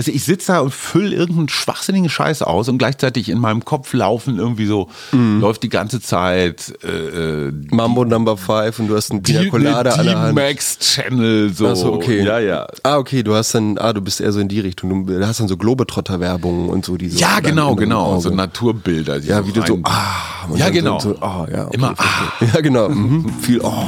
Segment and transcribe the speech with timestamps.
[0.00, 3.66] Weißt du, ich sitze da und fülle irgendeinen schwachsinnigen Scheiß aus und gleichzeitig in meinem
[3.66, 5.40] Kopf laufen irgendwie so, Mhm.
[5.42, 9.48] läuft die ganze Zeit äh, äh, Mambo Number Five und du hast einen Pina die,
[9.50, 10.34] Colada an der Hand.
[10.34, 11.68] max Channel, so.
[11.68, 12.24] Ach so, okay.
[12.24, 12.66] Ja, ja.
[12.82, 15.06] Ah, okay, du hast dann, ah, du bist eher so in die Richtung.
[15.06, 17.18] Du hast dann so Globetrotter-Werbung und so diese.
[17.18, 18.12] Ja, genau, genau.
[18.14, 18.22] Auge.
[18.22, 19.20] So Naturbilder.
[19.20, 20.46] die Ja, wie du so, ah.
[20.56, 20.98] Ja, genau.
[20.98, 22.48] So, so, ah, ja, okay, Immer, verstehe.
[22.54, 22.88] Ja, genau.
[22.88, 23.28] Mhm.
[23.42, 23.84] Viel, oh.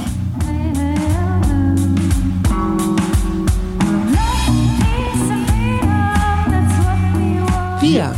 [8.02, 8.16] Wir,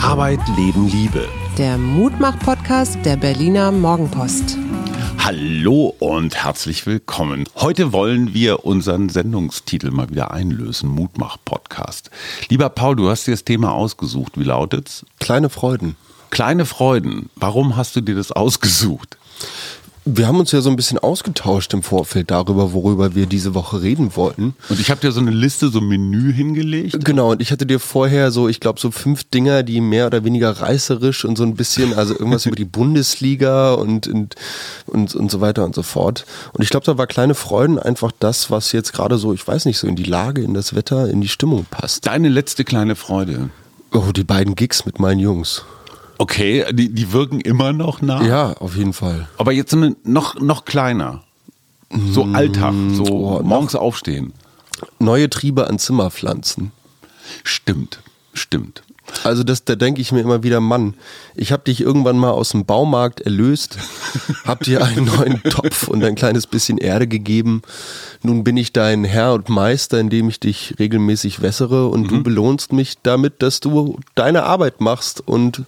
[0.00, 1.26] Arbeit, Leben, Liebe.
[1.58, 4.56] der Mutmach-Podcast der Berliner Morgenpost.
[5.18, 7.48] Hallo und herzlich willkommen.
[7.56, 12.10] Heute wollen wir unseren Sendungstitel mal wieder einlösen, Mutmach-Podcast.
[12.48, 14.38] Lieber Paul, du hast dir das Thema ausgesucht.
[14.38, 15.04] Wie lautet's?
[15.18, 15.96] Kleine Freuden.
[16.30, 17.30] Kleine Freuden.
[17.34, 19.18] Warum hast du dir das ausgesucht?
[20.06, 23.80] Wir haben uns ja so ein bisschen ausgetauscht im Vorfeld darüber, worüber wir diese Woche
[23.80, 24.54] reden wollten.
[24.68, 27.02] Und ich habe dir so eine Liste, so ein Menü hingelegt.
[27.04, 30.22] Genau, und ich hatte dir vorher so, ich glaube, so fünf Dinger, die mehr oder
[30.22, 34.34] weniger reißerisch und so ein bisschen, also irgendwas über die Bundesliga und, und,
[34.86, 36.26] und, und so weiter und so fort.
[36.52, 39.64] Und ich glaube, da war kleine Freuden einfach das, was jetzt gerade so, ich weiß
[39.64, 42.06] nicht, so in die Lage, in das Wetter, in die Stimmung passt.
[42.06, 43.48] Deine letzte kleine Freude.
[43.90, 45.64] Oh, die beiden Gigs mit meinen Jungs.
[46.18, 48.24] Okay, die, die wirken immer noch nach.
[48.24, 49.28] Ja, auf jeden Fall.
[49.36, 51.22] Aber jetzt eine, noch, noch kleiner.
[52.10, 54.32] So Alltag, so oh, morgens aufstehen.
[54.98, 56.72] Neue Triebe an Zimmerpflanzen.
[57.44, 58.00] Stimmt,
[58.32, 58.82] stimmt.
[59.22, 60.94] Also das, da denke ich mir immer wieder, Mann,
[61.34, 63.78] ich habe dich irgendwann mal aus dem Baumarkt erlöst,
[64.44, 67.62] hab dir einen neuen Topf und ein kleines bisschen Erde gegeben.
[68.22, 72.72] Nun bin ich dein Herr und Meister, indem ich dich regelmäßig wässere und du belohnst
[72.72, 75.62] mich damit, dass du deine Arbeit machst und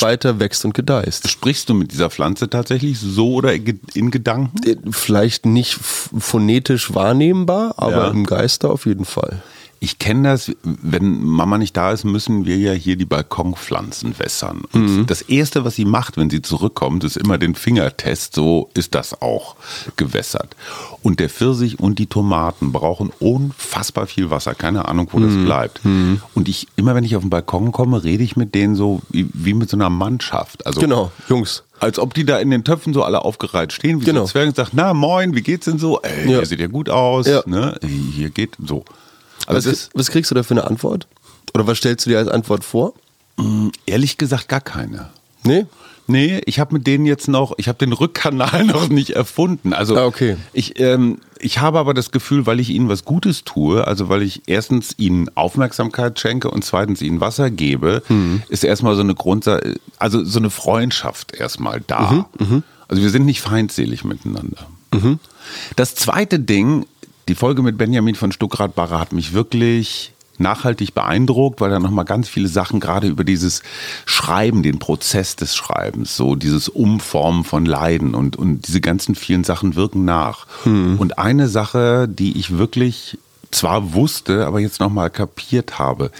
[0.00, 1.30] weiter wächst und gedeihst.
[1.30, 4.68] Sprichst du mit dieser Pflanze tatsächlich so oder in Gedanken?
[4.68, 8.10] Äh, Vielleicht nicht phonetisch wahrnehmbar, aber Ja.
[8.10, 9.42] im Geiste auf jeden Fall.
[9.84, 14.62] Ich kenne das, wenn Mama nicht da ist, müssen wir ja hier die Balkonpflanzen wässern.
[14.72, 18.34] Und das Erste, was sie macht, wenn sie zurückkommt, ist immer den Fingertest.
[18.34, 19.56] So ist das auch
[19.96, 20.56] gewässert.
[21.02, 24.54] Und der Pfirsich und die Tomaten brauchen unfassbar viel Wasser.
[24.54, 25.82] Keine Ahnung, wo das bleibt.
[25.84, 29.28] Und ich, immer wenn ich auf den Balkon komme, rede ich mit denen so wie,
[29.34, 30.64] wie mit so einer Mannschaft.
[30.66, 31.62] Also Genau, Jungs.
[31.78, 34.22] als ob die da in den Töpfen so alle aufgereiht stehen, wie Genau.
[34.24, 36.00] so Zwerge und sagt, na moin, wie geht's denn so?
[36.00, 36.38] Ey, Ja.
[36.38, 37.42] hier sieht ja gut aus, Ja.
[37.44, 37.78] ne?
[38.14, 38.82] Hier geht so.
[39.46, 41.06] Was, Also das, was kriegst du da für eine Antwort?
[41.54, 42.94] Oder was stellst du dir als Antwort vor?
[43.36, 45.10] mh, ehrlich gesagt gar keine.
[45.44, 45.66] Nee?
[46.06, 49.72] Nee, ich habe mit denen jetzt noch, ich habe den Rückkanal noch nicht erfunden.
[49.72, 50.36] Also Ah, okay.
[50.52, 54.22] ich, ähm, ich habe aber das Gefühl, weil ich ihnen was Gutes tue, also weil
[54.22, 58.42] ich erstens ihnen Aufmerksamkeit schenke und zweitens ihnen Wasser gebe, Mhm.
[58.50, 62.26] ist erstmal so eine Grundsache, also so eine Freundschaft erstmal da.
[62.38, 64.66] Mhm, Also wir sind nicht feindselig miteinander.
[65.76, 66.86] Das zweite Ding,
[67.28, 72.28] die Folge mit Benjamin von Stuckrad-Barre hat mich wirklich nachhaltig beeindruckt, weil da nochmal ganz
[72.28, 73.62] viele Sachen gerade über dieses
[74.04, 79.44] Schreiben, den Prozess des Schreibens, so dieses Umformen von Leiden und, und diese ganzen vielen
[79.44, 80.46] Sachen wirken nach.
[80.98, 83.18] Und eine Sache, die ich wirklich
[83.54, 86.10] zwar wusste, aber jetzt nochmal kapiert habe,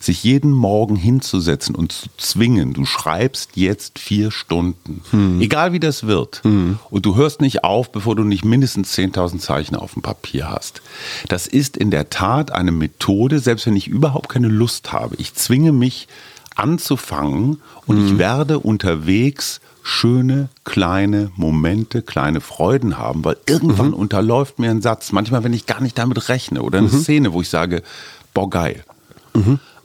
[0.00, 5.02] sich jeden Morgen hinzusetzen und zu zwingen, du schreibst jetzt vier Stunden,
[5.40, 9.76] egal wie das wird, und du hörst nicht auf, bevor du nicht mindestens 10.000 Zeichen
[9.76, 10.82] auf dem Papier hast.
[11.28, 15.16] Das ist in der Tat eine Methode, selbst wenn ich überhaupt keine Lust habe.
[15.16, 16.08] Ich zwinge mich
[16.54, 24.70] anzufangen und ich werde unterwegs schöne kleine Momente, kleine Freuden haben, weil irgendwann unterläuft mir
[24.70, 27.82] ein Satz, manchmal wenn ich gar nicht damit rechne oder eine Szene, wo ich sage,
[28.32, 28.82] boah geil.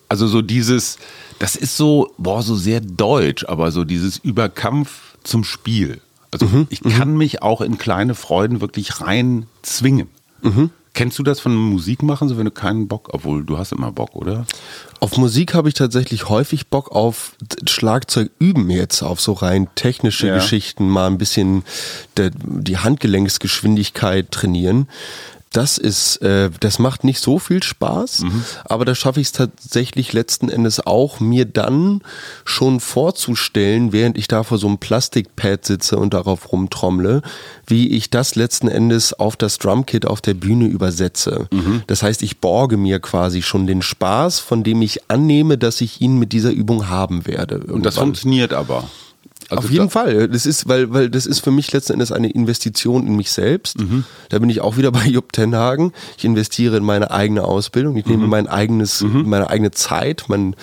[0.08, 0.98] Also so dieses,
[1.38, 6.00] das ist so, boah, so sehr deutsch, aber so dieses Überkampf zum Spiel.
[6.32, 10.08] Also ich kann mich auch in kleine Freuden wirklich rein zwingen.
[10.94, 13.92] Kennst du das von Musik machen, so wenn du keinen Bock, obwohl du hast immer
[13.92, 14.46] Bock, oder?
[15.00, 17.34] Auf Musik habe ich tatsächlich häufig Bock auf
[17.68, 20.36] Schlagzeug üben jetzt, auf so rein technische Ja.
[20.36, 21.64] Geschichten, mal ein bisschen
[22.18, 24.88] die Handgelenksgeschwindigkeit trainieren.
[25.52, 28.24] Das ist, äh, das macht nicht so viel Spaß,
[28.66, 32.02] aber da schaffe ich es tatsächlich letzten Endes auch, mir dann
[32.46, 37.24] schon vorzustellen, während ich da vor so einem Plastikpad sitze und darauf rumtrommle,
[37.66, 41.48] wie ich das letzten Endes auf das Drumkit auf der Bühne übersetze.
[41.88, 46.00] Das heißt, ich borge mir quasi schon den Spaß, von dem ich annehme, dass ich
[46.00, 47.56] ihn mit dieser Übung haben werde.
[47.56, 48.04] Und das irgendwann.
[48.06, 48.84] funktioniert aber.
[49.50, 50.28] Also Auf jeden Fall.
[50.28, 53.80] Das ist, weil, weil das ist für mich letzten Endes eine Investition in mich selbst.
[53.80, 54.04] Mhm.
[54.30, 55.92] Da bin ich auch wieder bei Jupp Tenhagen.
[56.18, 57.98] Ich investiere in meine eigene Ausbildung.
[57.98, 58.12] Ich Mhm.
[58.12, 60.56] nehme mein eigenes, meine eigene Zeit, mein,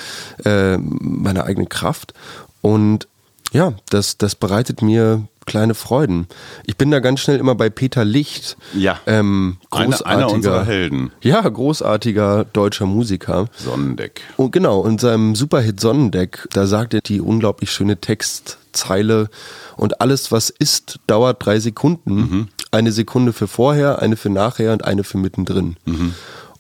[0.45, 2.15] äh, meine eigene Kraft.
[2.63, 3.09] Und
[3.57, 6.27] ja, das, das bereitet mir kleine Freuden.
[6.67, 8.59] Ich bin da ganz schnell immer bei Peter Licht.
[8.75, 9.01] Ja.
[9.07, 11.13] Ähm, großartiger, einer, einer unserer Helden.
[11.23, 13.47] Ja, großartiger deutscher Musiker.
[13.57, 14.21] Sonnendeck.
[14.37, 19.31] Und genau, in seinem Superhit Sonnendeck, da sagt er die unglaublich schöne Textzeile
[19.77, 22.15] und alles, was ist, dauert drei Sekunden.
[22.15, 22.49] Mhm.
[22.73, 25.77] Eine Sekunde für vorher, eine für nachher und eine für mittendrin.
[25.87, 26.15] Mhm.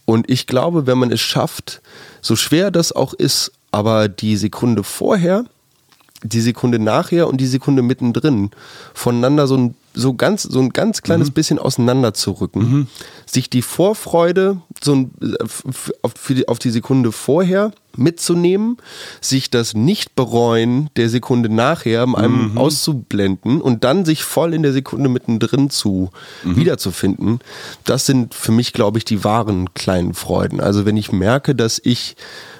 [0.06, 1.82] Und ich glaube, wenn man es schafft,
[2.22, 5.44] so schwer das auch ist, aber die Sekunde vorher
[6.22, 8.50] die Sekunde nachher und die Sekunde mittendrin
[8.94, 11.34] voneinander so ein, so ganz, so ein ganz kleines mhm.
[11.34, 12.60] bisschen auseinander zu rücken.
[12.60, 12.86] Mhm.
[13.24, 15.10] Sich die Vorfreude so ein,
[16.02, 18.76] auf, die, auf die Sekunde vorher mitzunehmen,
[19.20, 22.58] sich das Nicht-Bereuen der Sekunde nachher einem mhm.
[22.58, 26.10] auszublenden und dann sich voll in der Sekunde mittendrin zu
[26.44, 26.56] mhm.
[26.56, 27.40] wiederzufinden,
[27.84, 30.60] das sind für mich, glaube ich, die wahren kleinen Freuden.
[30.60, 32.16] Also wenn ich merke, dass ich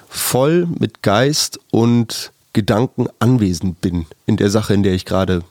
[0.09, 5.43] voll mit Geist und Gedanken anwesend bin in der Sache, in der ich gerade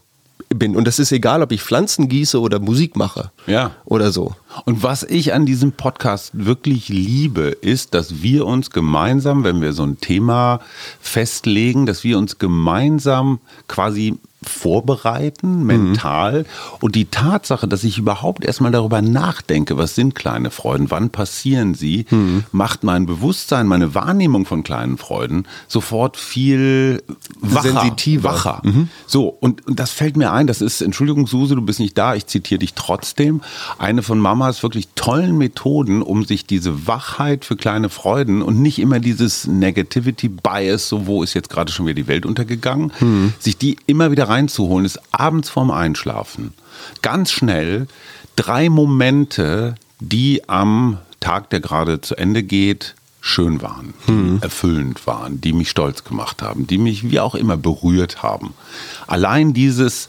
[0.48, 0.74] bin.
[0.74, 3.30] Und das ist egal, ob ich Pflanzen gieße oder Musik mache.
[3.46, 3.76] Ja.
[3.84, 4.34] Oder so.
[4.64, 9.72] Und was ich an diesem Podcast wirklich liebe, ist, dass wir uns gemeinsam, wenn wir
[9.72, 10.58] so ein Thema
[10.98, 13.38] festlegen, dass wir uns gemeinsam
[13.68, 14.18] quasi
[14.48, 16.40] vorbereiten, mental.
[16.40, 16.44] Mhm.
[16.80, 21.74] Und die Tatsache, dass ich überhaupt erstmal darüber nachdenke, was sind kleine Freuden, wann passieren
[21.74, 22.44] sie, mhm.
[22.52, 27.02] macht mein Bewusstsein, meine Wahrnehmung von kleinen Freuden sofort viel
[27.40, 27.72] wacher.
[27.72, 28.30] Sensitiver.
[28.30, 28.60] Wacher.
[28.64, 28.88] Mhm.
[29.06, 32.14] So, und, und das fällt mir ein, das ist, Entschuldigung, Suse, du bist nicht da,
[32.14, 33.40] ich zitiere dich trotzdem,
[33.78, 38.78] eine von Mamas wirklich tollen Methoden, um sich diese Wachheit für kleine Freuden und nicht
[38.78, 43.32] immer dieses Negativity Bias, so wo ist jetzt gerade schon wieder die Welt untergegangen, mhm.
[43.38, 46.52] sich die immer wieder reinzuholen, ist abends vorm Einschlafen
[47.02, 47.86] ganz schnell
[48.36, 54.38] drei Momente, die am Tag, der gerade zu Ende geht, schön waren, mhm.
[54.40, 58.54] erfüllend waren, die mich stolz gemacht haben, die mich wie auch immer berührt haben.
[59.06, 60.08] Allein dieses,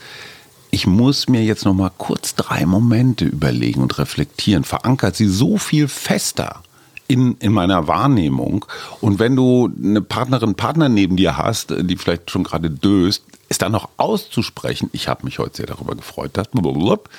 [0.69, 5.57] ich muss mir jetzt noch mal kurz drei Momente überlegen und reflektieren, verankert sie so
[5.57, 6.62] viel fester
[7.07, 8.65] in, in meiner Wahrnehmung.
[9.01, 13.62] Und wenn du eine Partnerin, Partner neben dir hast, die vielleicht schon gerade döst, ist
[13.62, 16.48] dann noch auszusprechen, ich habe mich heute sehr darüber gefreut, dass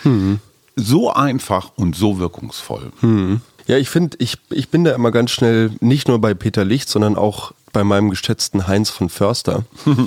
[0.04, 0.40] mhm.
[0.76, 2.92] so einfach und so wirkungsvoll.
[3.00, 3.40] Mhm.
[3.66, 6.88] Ja, ich finde, ich, ich bin da immer ganz schnell, nicht nur bei Peter Licht,
[6.88, 9.64] sondern auch bei meinem geschätzten Heinz von Förster.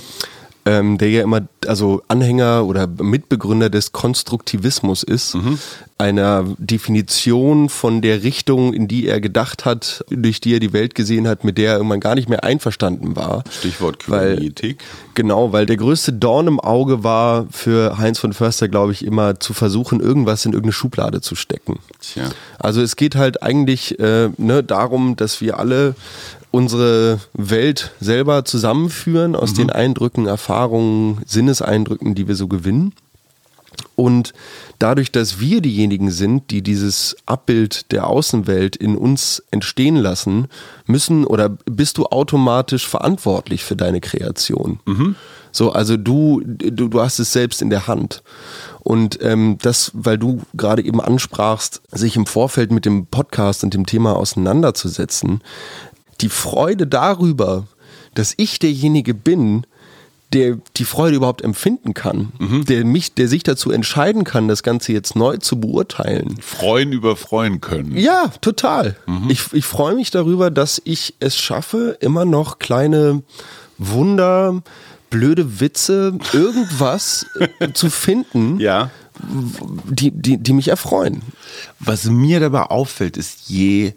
[0.65, 5.59] ähm, der ja immer also Anhänger oder Mitbegründer des Konstruktivismus ist, mhm.
[5.97, 10.95] einer Definition von der Richtung, in die er gedacht hat, durch die er die Welt
[10.95, 13.43] gesehen hat, mit der er irgendwann gar nicht mehr einverstanden war.
[13.51, 14.79] Stichwort Kybernetik.
[15.13, 19.39] Genau, weil der größte Dorn im Auge war für Heinz von Förster, glaube ich, immer
[19.39, 21.79] zu versuchen, irgendwas in irgendeine Schublade zu stecken.
[21.99, 22.29] Tja.
[22.59, 25.95] Also es geht halt eigentlich äh, ne, darum, dass wir alle
[26.51, 29.55] unsere Welt selber zusammenführen aus mhm.
[29.55, 32.93] den Eindrücken, Erfahrungen, Sinneseindrücken, die wir so gewinnen.
[33.95, 34.33] Und
[34.79, 40.47] dadurch, dass wir diejenigen sind, die dieses Abbild der Außenwelt in uns entstehen lassen,
[40.85, 44.79] müssen oder bist du automatisch verantwortlich für deine Kreation.
[44.85, 45.15] Mhm.
[45.51, 48.23] So, also du, du, du hast es selbst in der Hand.
[48.79, 53.73] Und ähm, das, weil du gerade eben ansprachst, sich im Vorfeld mit dem Podcast und
[53.73, 55.41] dem Thema auseinanderzusetzen,
[56.21, 57.67] die Freude darüber,
[58.13, 59.65] dass ich derjenige bin,
[60.33, 62.65] der die Freude überhaupt empfinden kann, mhm.
[62.65, 66.37] der mich, der sich dazu entscheiden kann, das Ganze jetzt neu zu beurteilen.
[66.41, 67.97] Freuen über freuen können.
[67.97, 68.95] Ja, total.
[69.07, 69.29] Mhm.
[69.29, 73.23] Ich, ich freue mich darüber, dass ich es schaffe, immer noch kleine
[73.77, 74.61] Wunder,
[75.09, 77.25] blöde Witze, irgendwas
[77.59, 78.59] äh, zu finden.
[78.59, 78.89] Ja.
[79.85, 81.21] Die, die, die mich erfreuen.
[81.79, 83.93] Was mir dabei auffällt, ist, je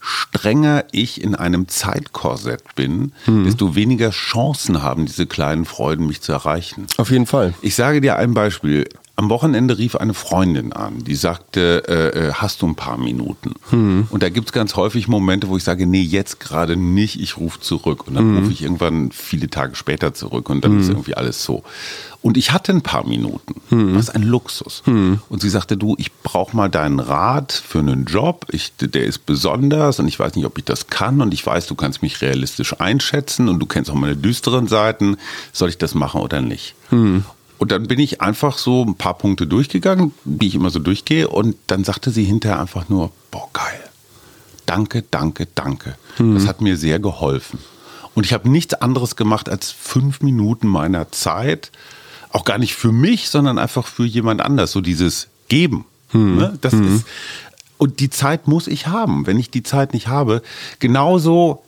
[0.00, 3.44] strenger ich in einem Zeitkorsett bin, hm.
[3.44, 6.86] desto weniger Chancen haben diese kleinen Freuden, mich zu erreichen.
[6.96, 7.54] Auf jeden Fall.
[7.62, 8.88] Ich sage dir ein Beispiel.
[9.18, 13.56] Am Wochenende rief eine Freundin an, die sagte, äh, äh hast du ein paar Minuten?
[13.70, 14.06] Hm.
[14.10, 17.36] Und da gibt es ganz häufig Momente, wo ich sage, nee, jetzt gerade nicht, ich
[17.36, 18.06] rufe zurück.
[18.06, 18.38] Und dann hm.
[18.38, 20.80] rufe ich irgendwann viele Tage später zurück und dann hm.
[20.82, 21.64] ist irgendwie alles so.
[22.22, 23.60] Und ich hatte ein paar Minuten.
[23.70, 23.94] Hm.
[23.94, 24.82] Das ist ein Luxus.
[24.84, 25.20] Hm.
[25.28, 28.46] Und sie sagte, du, ich brauche mal deinen Rat für einen Job.
[28.52, 31.20] Ich, der ist besonders und ich weiß nicht, ob ich das kann.
[31.20, 35.16] Und ich weiß, du kannst mich realistisch einschätzen und du kennst auch meine düsteren Seiten.
[35.52, 36.76] Soll ich das machen oder nicht?
[37.58, 41.28] Und dann bin ich einfach so ein paar Punkte durchgegangen, wie ich immer so durchgehe.
[41.28, 43.80] Und dann sagte sie hinterher einfach nur, boah, geil.
[44.64, 45.96] Danke, danke, danke.
[46.18, 46.34] Mhm.
[46.34, 47.58] Das hat mir sehr geholfen.
[48.14, 51.72] Und ich habe nichts anderes gemacht, als fünf Minuten meiner Zeit,
[52.30, 55.84] auch gar nicht für mich, sondern einfach für jemand anders, so dieses Geben.
[56.12, 56.36] Mhm.
[56.36, 56.58] Ne?
[56.60, 56.96] Das mhm.
[56.96, 57.06] ist,
[57.78, 59.26] und die Zeit muss ich haben.
[59.26, 60.42] Wenn ich die Zeit nicht habe,
[60.80, 61.62] genauso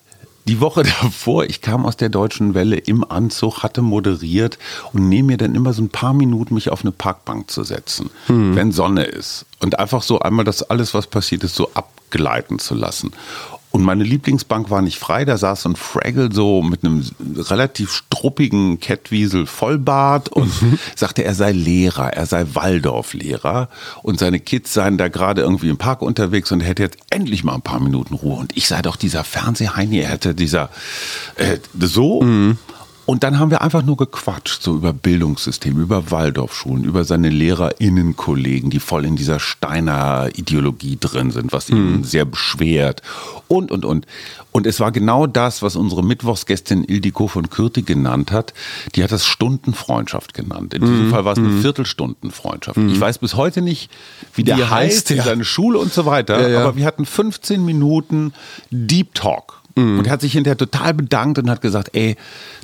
[0.50, 4.58] die Woche davor, ich kam aus der deutschen Welle im Anzug, hatte moderiert
[4.92, 8.10] und nehme mir dann immer so ein paar Minuten, mich auf eine Parkbank zu setzen,
[8.54, 9.46] wenn Sonne ist.
[9.60, 13.12] Und einfach so einmal das alles, was passiert ist, so abgleiten zu lassen.
[13.72, 17.92] Und meine Lieblingsbank war nicht frei, da saß so ein Fraggle so mit einem relativ
[17.92, 20.52] struppigen Kettwiesel Vollbart und
[20.96, 23.68] sagte, er sei Lehrer, er sei Waldorflehrer
[24.02, 27.44] und seine Kids seien da gerade irgendwie im Park unterwegs und er hätte jetzt endlich
[27.44, 28.36] mal ein paar Minuten Ruhe.
[28.36, 30.70] Und ich sei doch dieser Fernsehheini, er hätte dieser,
[31.36, 32.22] äh, so.
[33.10, 38.70] Und dann haben wir einfach nur gequatscht, so über Bildungssystem, über Waldorfschulen, über seine LehrerInnenkollegen,
[38.70, 43.02] die voll in dieser Steiner-Ideologie drin sind, was ihn sehr beschwert.
[43.48, 44.06] Und, und, und.
[44.52, 48.54] Und es war genau das, was unsere Mittwochsgästin Ildiko von Kürti genannt hat.
[48.94, 50.72] Die hat das Stundenfreundschaft genannt.
[50.72, 52.78] In diesem Fall war es eine Viertelstundenfreundschaft.
[52.78, 53.90] Ich weiß bis heute nicht,
[54.34, 55.24] wie der Wie er heißt, heißt, in ja.
[55.24, 56.40] seine Schule und so weiter.
[56.42, 56.60] Ja, ja.
[56.60, 58.34] Aber wir hatten 15 Minuten
[58.70, 59.59] Deep Talk.
[59.98, 62.16] Und er hat sich hinterher total bedankt und hat gesagt, ey,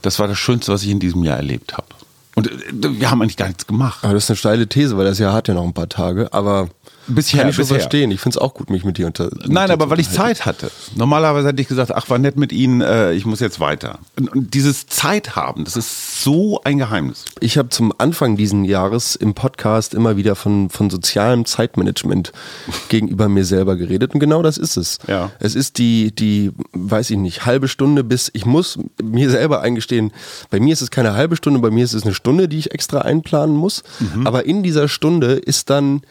[0.02, 1.86] das war das Schönste, was ich in diesem Jahr erlebt habe.
[2.34, 4.00] Und äh, wir haben eigentlich gar nichts gemacht.
[4.02, 6.32] Aber das ist eine steile These, weil das Jahr hat ja noch ein paar Tage.
[6.32, 6.68] Aber
[7.08, 7.80] Bisher, kann ich schon bisher.
[7.80, 8.10] verstehen.
[8.10, 9.24] Ich finde es auch gut, mich mit dir unter.
[9.24, 10.10] mit Nein, dir aber weil ich.
[10.10, 10.70] Zeit hatte.
[10.94, 13.98] Normalerweise hätte ich gesagt, ach, war nett mit Ihnen, äh, ich muss jetzt weiter.
[14.18, 17.24] Und, dieses Zeit haben, das ist so ein Geheimnis.
[17.40, 22.32] Ich habe zum Anfang diesen Jahres im Podcast immer wieder von, von sozialem Zeitmanagement
[22.88, 24.98] gegenüber mir selber geredet und genau das ist es.
[25.06, 25.30] Ja.
[25.38, 30.12] Es ist die, die, weiß ich nicht, halbe Stunde bis, ich muss mir selber eingestehen,
[30.50, 32.72] bei mir ist es keine halbe Stunde, bei mir ist es eine Stunde, die ich
[32.72, 33.82] extra einplanen muss.
[34.24, 36.02] Aber in dieser Stunde ist dann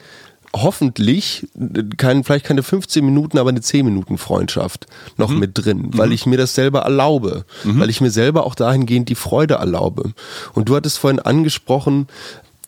[0.62, 1.46] hoffentlich
[1.96, 4.86] kein, vielleicht keine 15 Minuten, aber eine 10 Minuten Freundschaft
[5.16, 9.08] noch mit drin, weil ich mir das selber erlaube, weil ich mir selber auch dahingehend
[9.08, 10.12] die Freude erlaube.
[10.54, 12.08] Und du hattest vorhin angesprochen,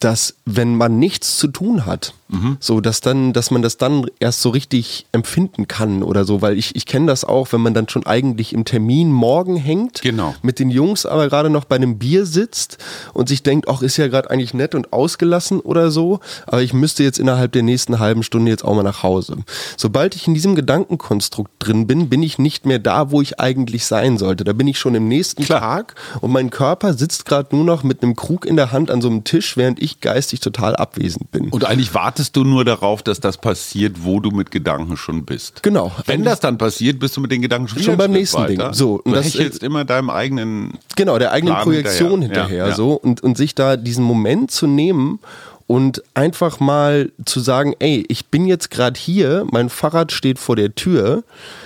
[0.00, 2.14] dass wenn man nichts zu tun hat,
[2.61, 6.58] so dass dann, dass man das dann erst so richtig empfinden kann oder so, weil
[6.58, 10.35] ich, ich kenne das auch, wenn man dann schon eigentlich im Termin morgen hängt, Genau.
[10.42, 12.78] mit den Jungs aber gerade noch bei einem Bier sitzt
[13.14, 16.73] und sich denkt, ach, ist ja gerade eigentlich nett und ausgelassen oder so, aber ich
[16.75, 19.38] müsste jetzt innerhalb der nächsten halben Stunde jetzt auch mal nach Hause.
[19.78, 23.87] Sobald ich in diesem Gedankenkonstrukt drin bin, bin ich nicht mehr da, wo ich eigentlich
[23.87, 24.44] sein sollte.
[24.44, 28.02] Da bin ich schon im nächsten Tag und mein Körper sitzt gerade nur noch mit
[28.02, 31.49] einem Krug in der Hand an so einem Tisch, während ich geistig total abwesend bin.
[31.49, 35.63] Und eigentlich wartest du nur darauf, dass das passiert, wo du mit Gedanken schon bist.
[35.63, 35.93] Genau.
[36.07, 38.59] Wenn das dann passiert, bist du mit den Gedanken schon, Schon beim nächsten Ding.
[38.59, 38.75] weiter.
[38.75, 42.43] So, und du das- hechelst immer deinem eigenen Genau, der eigenen Plan Projektion hinterher.
[42.49, 42.75] hinterher, ja.
[42.75, 45.21] so und, und sich da diesen Moment zu nehmen
[45.69, 50.57] und einfach mal zu sagen, ey, ich bin jetzt gerade hier, mein Fahrrad steht vor
[50.57, 51.23] der Tür,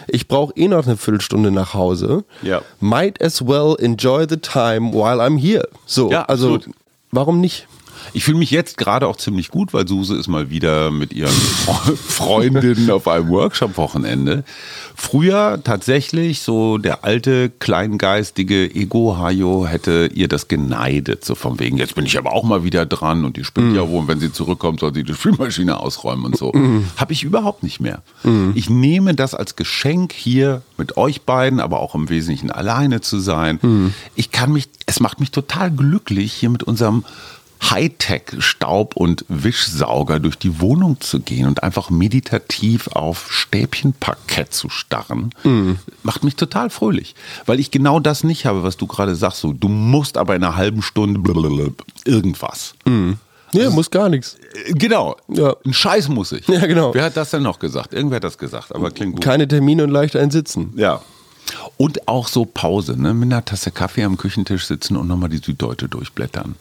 [0.07, 2.25] ich brauche eh noch eine Viertelstunde nach Hause.
[2.43, 2.61] Ja.
[2.81, 5.67] Might as well enjoy the time while I'm here.
[5.87, 6.77] So, Ja, also absolut.
[7.11, 7.67] warum nicht?
[8.13, 11.33] Ich fühle mich jetzt gerade auch ziemlich gut, weil Suse ist mal wieder mit ihren
[12.07, 14.45] Freundinnen auf einem Workshop-Wochenende.
[14.95, 21.25] Früher tatsächlich so der alte, kleingeistige Ego-Hajo hätte ihr das geneidet.
[21.25, 23.89] So von wegen, jetzt bin ich aber auch mal wieder dran und die spinnt ja
[23.89, 26.53] wohl, und wenn sie zurückkommt, soll sie die Spülmaschine ausräumen und so.
[26.97, 28.03] Habe ich überhaupt nicht mehr.
[28.55, 33.19] Ich nehme das als Geschenk hier mit euch beiden, aber auch im Wesentlichen alleine zu
[33.19, 33.93] sein.
[34.15, 37.05] Ich kann mich, es macht mich total glücklich, hier mit unserem
[37.71, 45.31] Hightech-Staub- und Wischsauger durch die Wohnung zu gehen und einfach meditativ auf Stäbchenparkett zu starren,
[46.03, 47.15] macht mich total fröhlich.
[47.47, 49.41] Weil ich genau das nicht habe, was du gerade sagst.
[49.41, 51.21] So, du musst aber in einer halben Stunde
[52.05, 52.75] irgendwas.
[53.55, 54.37] Nee, muss gar nichts.
[54.67, 55.17] Äh, Genau.
[55.29, 55.55] Ja.
[55.65, 56.49] Ein Scheiß muss ich.
[56.49, 56.95] Ja, genau.
[56.95, 57.93] Wer hat das denn noch gesagt?
[57.93, 59.25] Irgendwer hat das gesagt, aber klingt gut.
[59.25, 60.73] Keine Termine und leicht ein Sitzen.
[60.77, 61.03] Ja.
[61.77, 63.13] Und auch so Pause, ne?
[63.15, 66.55] mit einer Tasse Kaffee am Küchentisch sitzen und nochmal die Süddeutsche durchblättern.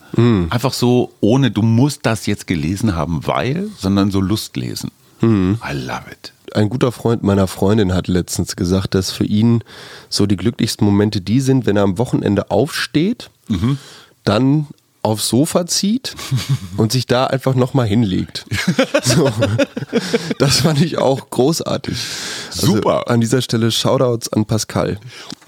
[0.49, 4.91] Einfach so, ohne du musst das jetzt gelesen haben, weil, sondern so Lust lesen.
[5.23, 6.33] I love it.
[6.55, 9.63] ein guter Freund meiner Freundin hat letztens gesagt, dass für ihn
[10.09, 13.29] so die glücklichsten Momente die sind, wenn er am Wochenende aufsteht,
[14.23, 14.67] dann
[15.03, 16.15] aufs Sofa zieht
[16.77, 18.45] und sich da einfach nochmal hinlegt.
[19.03, 19.29] So.
[20.37, 21.97] Das fand ich auch großartig.
[22.51, 22.99] Super.
[22.99, 24.99] Also an dieser Stelle Shoutouts an Pascal.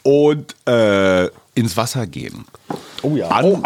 [0.01, 2.45] Und äh, ins Wasser gehen.
[3.03, 3.29] Oh ja.
[3.29, 3.61] An,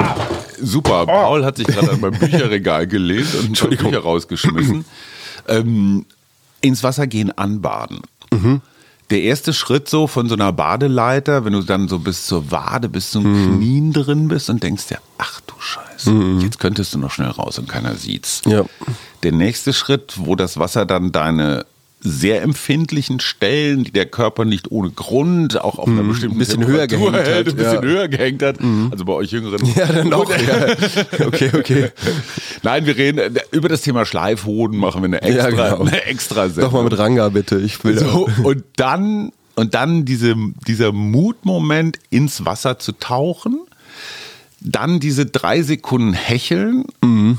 [0.59, 1.05] Super.
[1.05, 4.85] Paul hat sich gerade an meinem Bücherregal gelehnt und ein Bücher rausgeschmissen.
[5.47, 6.05] ähm,
[6.61, 8.01] ins Wasser gehen, anbaden.
[9.09, 12.89] Der erste Schritt so von so einer Badeleiter, wenn du dann so bis zur Wade,
[12.89, 16.11] bis zum Knien drin bist und denkst dir, ach du Scheiße,
[16.41, 18.41] jetzt könntest du noch schnell raus und keiner sieht's.
[18.45, 18.65] Ja.
[19.23, 21.65] Der nächste Schritt, wo das Wasser dann deine
[21.99, 26.87] sehr empfindlichen Stellen, die der Körper nicht ohne Grund auch auf einer bestimmten bisschen höher
[26.87, 27.81] gehängt hält, hat, ein bisschen ja.
[27.81, 28.57] höher gehängt hat.
[28.91, 29.65] Also bei euch Jüngeren.
[29.75, 30.29] Ja, dann auch.
[30.29, 31.25] Ja.
[31.25, 31.91] Okay, okay.
[32.63, 35.81] Nein, wir reden äh, über das Thema Schleifhoden, machen wir eine extra, Ja, genau.
[35.81, 37.59] eine extra Doch mal mit Ranga bitte.
[37.59, 40.35] Ich will so, und dann Und dann diese,
[40.67, 43.61] dieser Mutmoment, ins Wasser zu tauchen.
[44.59, 46.85] Dann diese drei Sekunden hecheln.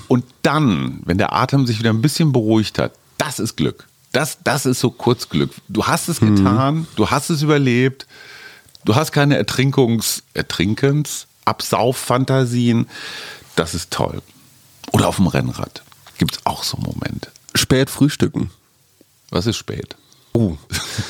[0.08, 3.86] Und dann, wenn der Atem sich wieder ein bisschen beruhigt hat, das ist Glück.
[4.12, 5.50] Das, das ist so kurz Glück.
[5.68, 8.06] Du hast es getan, du hast es überlebt.
[8.84, 12.88] Du hast keine Ertrinkungs-, Ertrinkens-, Absauffantasien.
[13.54, 14.22] Das ist toll.
[14.92, 15.82] Oder auf dem Rennrad
[16.16, 17.30] gibt es auch so Momente.
[17.54, 18.50] Spät frühstücken.
[19.30, 19.96] Was ist spät?
[20.32, 20.56] Oh.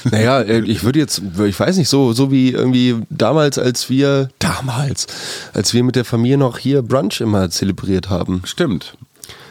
[0.05, 4.31] Naja, äh, ich würde jetzt, ich weiß nicht, so, so wie irgendwie damals, als wir,
[4.39, 5.07] damals,
[5.53, 8.43] als wir mit der Familie noch hier Brunch immer zelebriert haben.
[8.45, 8.97] Stimmt.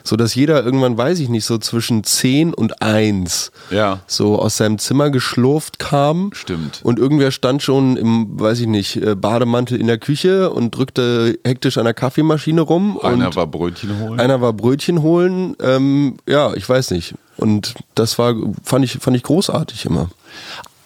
[0.08, 4.00] So dass jeder irgendwann, weiß ich nicht, so zwischen 10 und 1 Ja.
[4.08, 6.30] so aus seinem Zimmer geschlurft kam.
[6.34, 6.80] Stimmt.
[6.84, 11.38] Und irgendwer stand schon im, weiß ich nicht, äh, Bademantel in der Küche und drückte
[11.44, 12.98] hektisch an der Kaffeemaschine rum.
[13.02, 14.20] Einer war Brötchen holen.
[14.20, 15.56] einer war Brötchen holen.
[15.62, 17.16] Ähm, ja, ich weiß nicht.
[17.36, 18.34] Und das war,
[18.64, 20.10] fand ich, fand ich großartig immer.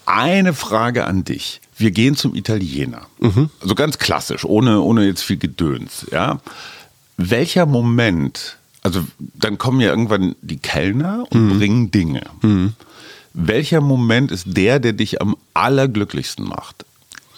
[0.08, 1.62] Eine Frage an dich.
[1.78, 3.02] Wir gehen zum Italiener.
[3.62, 6.08] Also ganz klassisch, ohne, ohne jetzt viel Gedöns.
[6.12, 6.40] Ja?
[7.18, 12.22] Welcher Moment, also dann kommen ja irgendwann die Kellner und bringen Dinge.
[13.34, 16.86] Welcher Moment ist der, der dich am allerglücklichsten macht?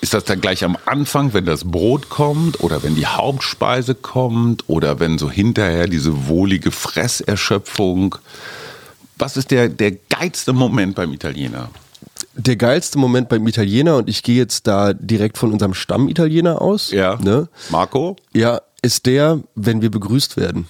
[0.02, 4.66] Ist das dann gleich am Anfang, wenn das Brot kommt oder wenn die Hauptspeise kommt
[4.68, 8.16] oder wenn so hinterher diese wohlige Fresserschöpfung?
[9.18, 11.70] Was ist der, der geilste Moment beim Italiener?
[12.36, 16.92] Der geilste Moment beim Italiener, und ich gehe jetzt da direkt von unserem Stammitaliener aus,
[17.22, 17.48] ne?
[17.70, 18.18] Marco?
[18.34, 20.68] ja, ist der, wenn wir begrüßt werden.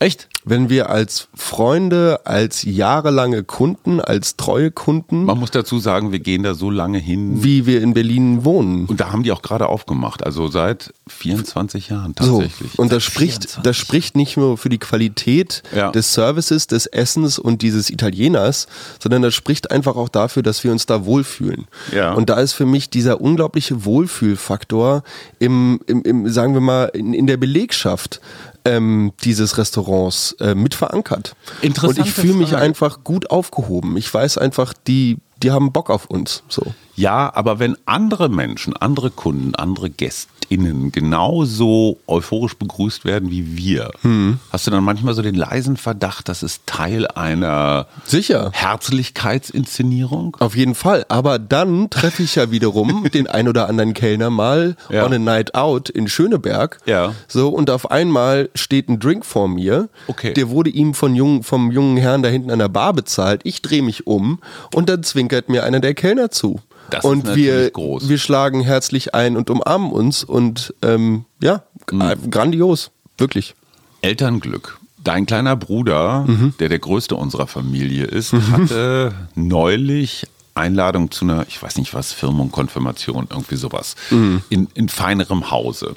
[0.00, 0.28] Echt?
[0.44, 6.20] Wenn wir als Freunde, als jahrelange Kunden, als treue Kunden, Man muss dazu sagen, wir
[6.20, 7.42] gehen da so lange hin.
[7.42, 8.86] wie wir in Berlin wohnen.
[8.86, 10.24] Und da haben die auch gerade aufgemacht.
[10.24, 12.78] Also seit 24 Jahren So, tatsächlich.
[12.78, 15.90] und das spricht, das spricht nicht nur für die Qualität Ja.
[15.90, 18.68] des Services, des Essens und dieses Italieners,
[19.02, 21.66] sondern das spricht einfach auch dafür, dass wir uns da wohlfühlen.
[21.92, 22.12] Ja.
[22.12, 25.02] Und da ist für mich dieser unglaubliche Wohlfühlfaktor
[25.40, 28.20] im, im, im sagen wir mal, in, in der Belegschaft
[28.68, 31.34] ähm, dieses Restaurants äh, mit verankert.
[31.62, 33.96] Interessante und ich fühle mich einfach gut aufgehoben.
[33.96, 36.42] Ich weiß einfach, die, die haben Bock auf uns.
[36.48, 36.62] So.
[36.94, 43.92] Ja, aber wenn andere Menschen, andere Kunden, andere GästInnen genauso euphorisch begrüßt werden wie wir,
[44.02, 44.40] Hm.
[44.50, 48.50] hast du dann manchmal so den leisen Verdacht, das ist Teil einer Sicher.
[48.52, 50.36] Herzlichkeitsinszenierung?
[50.40, 51.04] Auf jeden Fall.
[51.08, 55.04] Aber dann treffe ich ja wiederum den ein oder anderen Kellner mal Ja.
[55.06, 56.78] on a night out in Schöneberg.
[56.86, 57.14] Ja.
[57.28, 59.88] So, und auf einmal steht ein Drink vor mir.
[60.08, 60.32] Okay.
[60.34, 63.42] Der wurde ihm von jungen, vom jungen Herrn da hinten an der Bar bezahlt.
[63.44, 64.40] Ich drehe mich um
[64.74, 66.60] und dann zwinkert mir einer der Kellner zu.
[66.90, 68.08] Das und wir, groß.
[68.08, 72.00] wir schlagen herzlich ein und umarmen uns und ähm, ja, Mhm.
[72.00, 72.90] äh, grandios.
[73.18, 73.54] Wirklich.
[74.00, 74.78] Elternglück.
[75.04, 76.54] Dein kleiner Bruder, Mhm.
[76.60, 82.12] der der größte unserer Familie ist, hatte neulich Einladung zu einer, ich weiß nicht was,
[82.12, 84.42] Firmung, Konfirmation, irgendwie sowas, Mhm.
[84.48, 85.94] in, in feinerem Hause.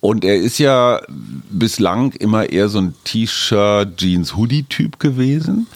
[0.00, 1.00] Und er ist ja
[1.50, 5.66] bislang immer eher so ein T-Shirt, Jeans, Hoodie-Typ gewesen.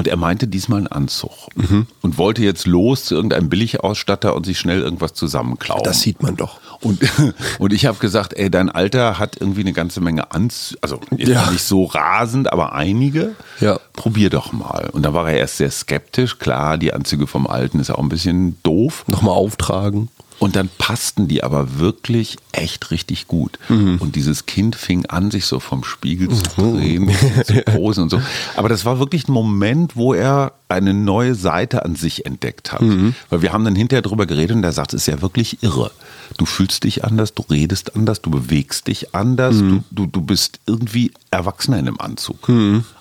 [0.00, 1.86] Und er meinte diesmal einen Anzug Mhm.
[2.00, 5.82] und wollte jetzt los zu irgendeinem Billigausstatter und sich schnell irgendwas zusammenklauen.
[5.84, 6.58] Das sieht man doch.
[6.80, 7.00] Und,
[7.58, 11.50] und ich habe gesagt, ey, dein Alter hat irgendwie eine ganze Menge Anzüge, also Ja.
[11.50, 13.32] nicht so rasend, aber einige.
[13.60, 13.78] Ja.
[13.92, 14.88] Probier doch mal.
[14.92, 16.38] Und da war er erst sehr skeptisch.
[16.38, 19.04] Klar, die Anzüge vom Alten ist auch ein bisschen doof.
[19.06, 20.08] Nochmal auftragen.
[20.40, 23.58] Und dann passten die aber wirklich echt richtig gut.
[24.00, 27.10] Und dieses Kind fing an, sich so vom Spiegel zu drehen,
[27.44, 28.20] zu posen und so.
[28.56, 32.82] Aber das war wirklich ein Moment, wo er eine neue Seite an sich entdeckt hat.
[33.28, 35.90] Weil wir haben dann hinterher drüber geredet und er sagt, es ist ja wirklich irre.
[36.36, 40.60] Du fühlst dich anders, du redest anders, du bewegst dich anders, du, du, du bist
[40.66, 42.48] irgendwie erwachsener in einem Anzug.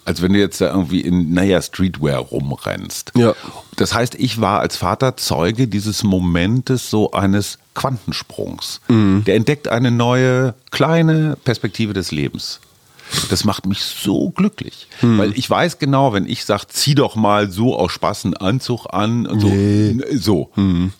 [0.06, 3.12] Als wenn du jetzt da irgendwie in, naja, Streetwear rumrennst.
[3.16, 3.34] Ja.
[3.76, 8.82] Das heißt, ich war als Vater Zeuge dieses Momentes so eines Quantensprungs.
[8.90, 12.60] Der entdeckt eine neue, kleine Perspektive des Lebens.
[13.30, 14.88] Das macht mich so glücklich.
[15.02, 18.86] Weil ich weiß genau, wenn ich sage, zieh doch mal so aus Spaß einen Anzug
[18.92, 19.52] an und so.
[20.18, 20.50] so.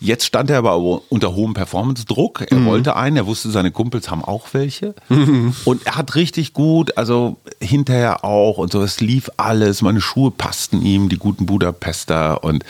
[0.00, 0.76] Jetzt stand er aber
[1.10, 2.42] unter hohem Performance-Druck.
[2.50, 4.94] Er wollte einen, er wusste, seine Kumpels haben auch welche.
[5.64, 9.82] Und er hat richtig gut, also hinterher auch und so, es lief alles.
[9.82, 12.42] Meine Schuhe passten ihm, die guten Budapester.
[12.42, 12.64] Und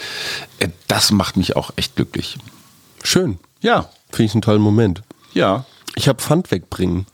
[0.59, 2.37] äh, das macht mich auch echt glücklich.
[3.03, 3.38] Schön.
[3.62, 5.03] Ja, Finde ich einen tollen Moment.
[5.33, 5.64] ja.
[5.96, 7.07] Ich habe Pfand wegbringen.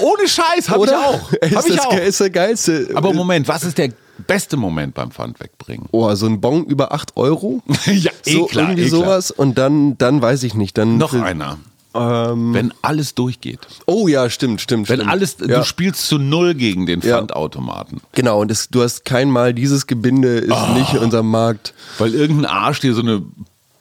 [0.00, 1.32] Ohne Scheiß, habe ich auch.
[1.40, 1.96] Ist, Hab ich das, auch.
[1.96, 2.88] ist der geilste.
[2.94, 3.90] Aber Moment, was ist der
[4.26, 5.86] beste Moment beim Pfand wegbringen?
[5.92, 7.62] Oh, so ein Bon über 8 Euro?
[7.86, 9.30] ja, so irgendwie sowas.
[9.30, 10.76] Und dann, dann weiß ich nicht.
[10.78, 11.58] Dann Noch einer.
[11.98, 13.60] Wenn alles durchgeht.
[13.86, 14.90] Oh ja, stimmt, stimmt.
[14.90, 15.10] Wenn stimmt.
[15.10, 15.60] alles, ja.
[15.60, 17.00] du spielst zu null gegen den.
[17.00, 18.02] Pfandautomaten.
[18.12, 20.74] Genau, und das, du hast kein Mal, dieses Gebinde ist Ah.
[20.74, 21.72] nicht in unserem Markt.
[21.96, 23.22] Weil irgendein Arsch dir so eine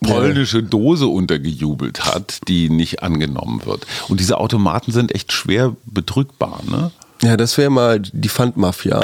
[0.07, 3.85] polnische Dose untergejubelt hat, die nicht angenommen wird.
[4.07, 6.91] Und diese Automaten sind echt schwer bedrückbar, ne?
[7.21, 9.01] Ja, das wäre mal die Pfandmafia.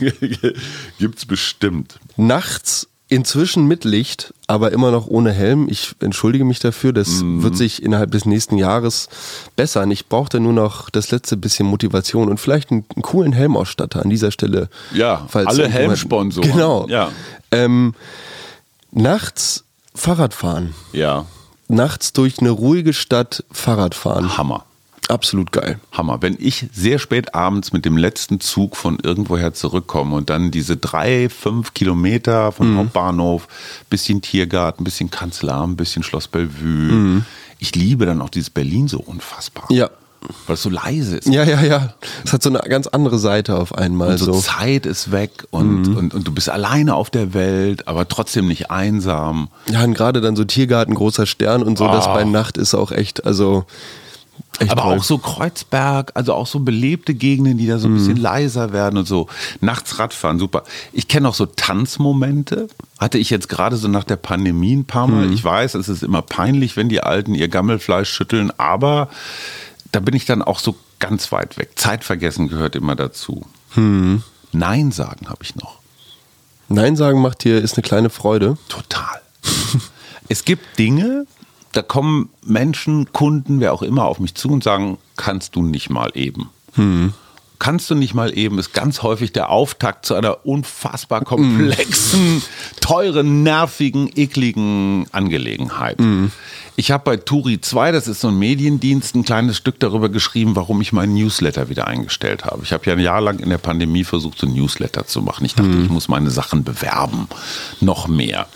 [0.98, 1.98] Gibt's bestimmt.
[2.16, 5.68] Nachts inzwischen mit Licht, aber immer noch ohne Helm.
[5.68, 7.42] Ich entschuldige mich dafür, das Mhm.
[7.42, 9.08] wird sich innerhalb des nächsten Jahres
[9.56, 9.90] bessern.
[9.90, 14.10] Ich brauchte nur noch das letzte bisschen Motivation und vielleicht einen, einen coolen Helmausstatter an
[14.10, 14.68] dieser Stelle.
[14.94, 16.50] Ja, falls alle Helmsponsoren.
[16.50, 16.88] Genau.
[16.88, 17.10] Ja.
[17.50, 17.94] Ähm,
[18.90, 19.63] nachts
[19.94, 20.74] Fahrrad fahren.
[20.92, 21.26] Ja,
[21.68, 24.36] Nachts durch eine ruhige Stadt Fahrrad fahren.
[24.36, 24.64] Hammer.
[25.08, 25.80] Absolut geil.
[25.92, 26.22] Hammer.
[26.22, 30.76] Wenn ich sehr spät abends mit dem letzten Zug von irgendwoher zurückkomme und dann diese
[30.76, 33.48] drei, fünf Kilometer vom Hauptbahnhof,
[33.90, 37.22] bisschen Tiergarten, bisschen Kanzleramt, bisschen Schloss Bellevue.
[37.58, 39.66] Ich liebe dann auch dieses Berlin so unfassbar.
[39.70, 39.90] Ja.
[40.46, 41.28] Weil es so leise ist.
[41.28, 41.94] Ja, ja, ja.
[42.24, 44.12] Es hat so eine ganz andere Seite auf einmal.
[44.12, 44.40] Und so, so.
[44.40, 48.70] Zeit ist weg und, und, und du bist alleine auf der Welt, aber trotzdem nicht
[48.70, 49.48] einsam.
[49.70, 52.14] Ja, und gerade dann so Tiergarten, großer Stern und so, das Ah.
[52.14, 53.64] bei Nacht ist auch echt, also.
[54.58, 54.98] Echt aber toll.
[54.98, 58.98] auch so Kreuzberg, also auch so belebte Gegenden, die da so ein bisschen leiser werden
[58.98, 59.28] und so.
[59.60, 60.62] Nachts Radfahren, super.
[60.92, 62.68] Ich kenne auch so Tanzmomente.
[62.98, 65.32] Hatte ich jetzt gerade so nach der Pandemie ein paar Mal.
[65.32, 69.08] Ich weiß, es ist immer peinlich, wenn die Alten ihr Gammelfleisch schütteln, aber
[69.94, 71.70] da bin ich dann auch so ganz weit weg.
[71.76, 73.46] Zeitvergessen gehört immer dazu.
[74.52, 75.78] Nein sagen habe ich noch.
[76.68, 78.58] Nein sagen macht hier ist eine kleine Freude.
[78.68, 79.20] Total.
[80.28, 81.26] es gibt Dinge,
[81.72, 85.90] da kommen Menschen, Kunden, wer auch immer auf mich zu und sagen, kannst du nicht
[85.90, 86.50] mal eben.
[87.58, 92.42] Kannst du nicht mal eben, ist ganz häufig der Auftakt zu einer unfassbar komplexen,
[92.80, 95.98] teuren, nervigen, ekligen Angelegenheit.
[96.76, 100.56] Ich habe bei Turi 2, das ist so ein Mediendienst, ein kleines Stück darüber geschrieben,
[100.56, 102.64] warum ich meinen Newsletter wieder eingestellt habe.
[102.64, 105.44] Ich habe ja ein Jahr lang in der Pandemie versucht, so ein Newsletter zu machen.
[105.44, 107.28] Ich dachte, ich muss meine Sachen bewerben.
[107.80, 108.48] Noch mehr.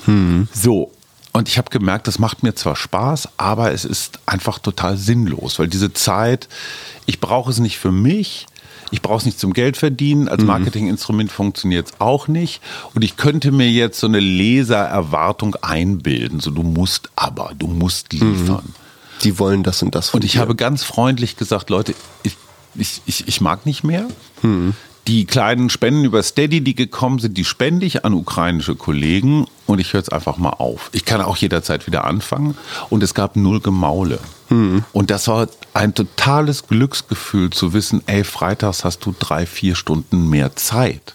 [0.53, 0.91] So.
[1.33, 5.61] Und ich habe gemerkt, das macht mir zwar Spaß, aber es ist einfach total sinnlos,
[5.61, 6.49] weil diese Zeit,
[7.07, 8.48] ich brauche es nicht für mich,
[8.91, 12.61] ich brauche es nicht zum Geld verdienen, als Marketinginstrument funktioniert es auch nicht.
[12.95, 18.13] Und ich könnte mir jetzt so eine Lesererwartung einbilden, so du musst aber, du musst
[18.13, 18.75] liefern.
[19.25, 20.41] Die wollen das und das von Und ich dir.
[20.41, 22.37] habe ganz freundlich gesagt, Leute, ich,
[22.75, 24.07] ich, ich, ich mag nicht mehr.
[25.09, 29.79] Die kleinen Spenden über Steady, die gekommen sind, die spende ich an ukrainische Kollegen und
[29.79, 30.91] ich höre jetzt einfach mal auf.
[30.93, 32.59] Ich kann auch jederzeit wieder anfangen
[32.91, 34.19] und es gab null Gemaule.
[34.93, 40.29] Und das war ein totales Glücksgefühl zu wissen, ey, freitags hast du drei, vier Stunden
[40.29, 41.15] mehr Zeit,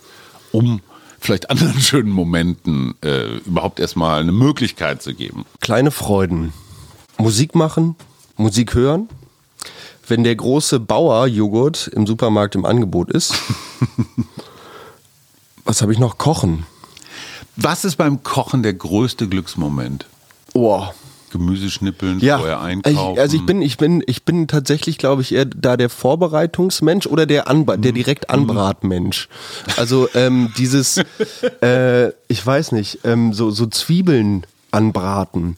[0.51, 0.81] um
[1.19, 5.45] vielleicht anderen schönen Momenten äh, überhaupt erstmal eine Möglichkeit zu geben.
[5.61, 6.51] Kleine Freuden.
[7.19, 7.95] Musik machen,
[8.37, 9.07] Musik hören.
[10.07, 13.33] Wenn der große Bauer-Joghurt im Supermarkt im Angebot ist.
[15.65, 16.17] Was habe ich noch?
[16.17, 16.65] Kochen.
[17.55, 20.05] Was ist beim Kochen der größte Glücksmoment?
[20.53, 20.85] Oh.
[21.31, 23.19] Gemüse schnippeln, Ja, vorher ich, einkaufen.
[23.19, 27.25] also ich bin, ich bin, ich bin tatsächlich, glaube ich, eher da der Vorbereitungsmensch oder
[27.25, 29.29] der Anba der direkt Anbratmensch.
[29.77, 30.97] Also ähm, dieses,
[31.61, 35.57] äh, ich weiß nicht, ähm, so so Zwiebeln anbraten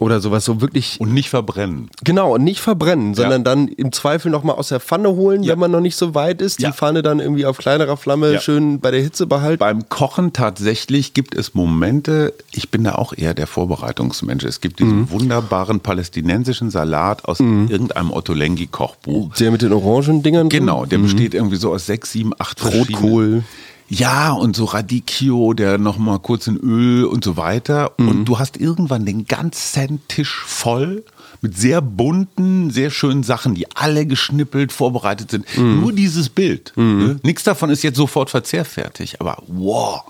[0.00, 1.88] oder sowas, so wirklich und nicht verbrennen.
[2.02, 5.52] Genau, und nicht verbrennen, sondern dann im Zweifel nochmal aus der Pfanne holen, Ja.
[5.52, 6.60] wenn man noch nicht so weit ist.
[6.60, 6.70] Ja.
[6.70, 9.58] Die Pfanne dann irgendwie auf kleinerer Flamme schön bei der Hitze behalten.
[9.60, 14.42] Beim Kochen tatsächlich gibt es Momente, ich bin da auch eher der Vorbereitungsmensch.
[14.44, 15.10] Es gibt diesen Mhm.
[15.10, 19.34] wunderbaren palästinensischen Salat aus irgendeinem Ottolenghi-Kochbuch.
[19.34, 20.48] Der mit den Orangendingern.
[20.48, 20.60] drin?
[20.60, 23.44] Genau, der besteht irgendwie so aus sechs, sieben, acht verschiedenen- Rotkohl.
[23.92, 27.98] Ja, und so Radicchio, der nochmal kurz in Öl und so weiter.
[27.98, 31.02] Und du hast irgendwann den ganzen Tisch voll
[31.40, 35.44] mit sehr bunten, sehr schönen Sachen, die alle geschnippelt, vorbereitet sind.
[35.58, 36.72] Nur dieses Bild.
[36.76, 37.18] Ne?
[37.24, 40.02] Nichts davon ist jetzt sofort verzehrfertig, aber wow,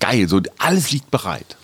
[0.00, 1.58] geil, so alles liegt bereit.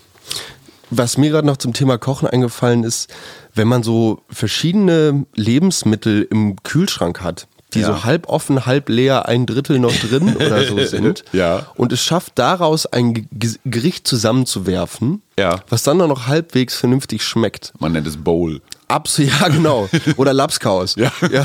[0.91, 3.09] Was mir gerade noch zum Thema Kochen eingefallen ist,
[3.55, 7.89] wenn man so verschiedene Lebensmittel im Kühlschrank hat, die Ja.
[7.89, 11.23] so halb offen, halb leer, ein Drittel noch drin oder so sind.
[11.33, 11.67] Ja.
[11.77, 15.61] Und es schafft daraus ein Ge- Gericht zusammenzuwerfen, Ja.
[15.69, 17.73] was dann noch halbwegs vernünftig schmeckt.
[17.79, 18.61] Man nennt es Bowl.
[18.89, 19.89] Absolut, ja genau.
[20.17, 20.97] Oder Lapskaus.
[21.31, 21.45] Ja.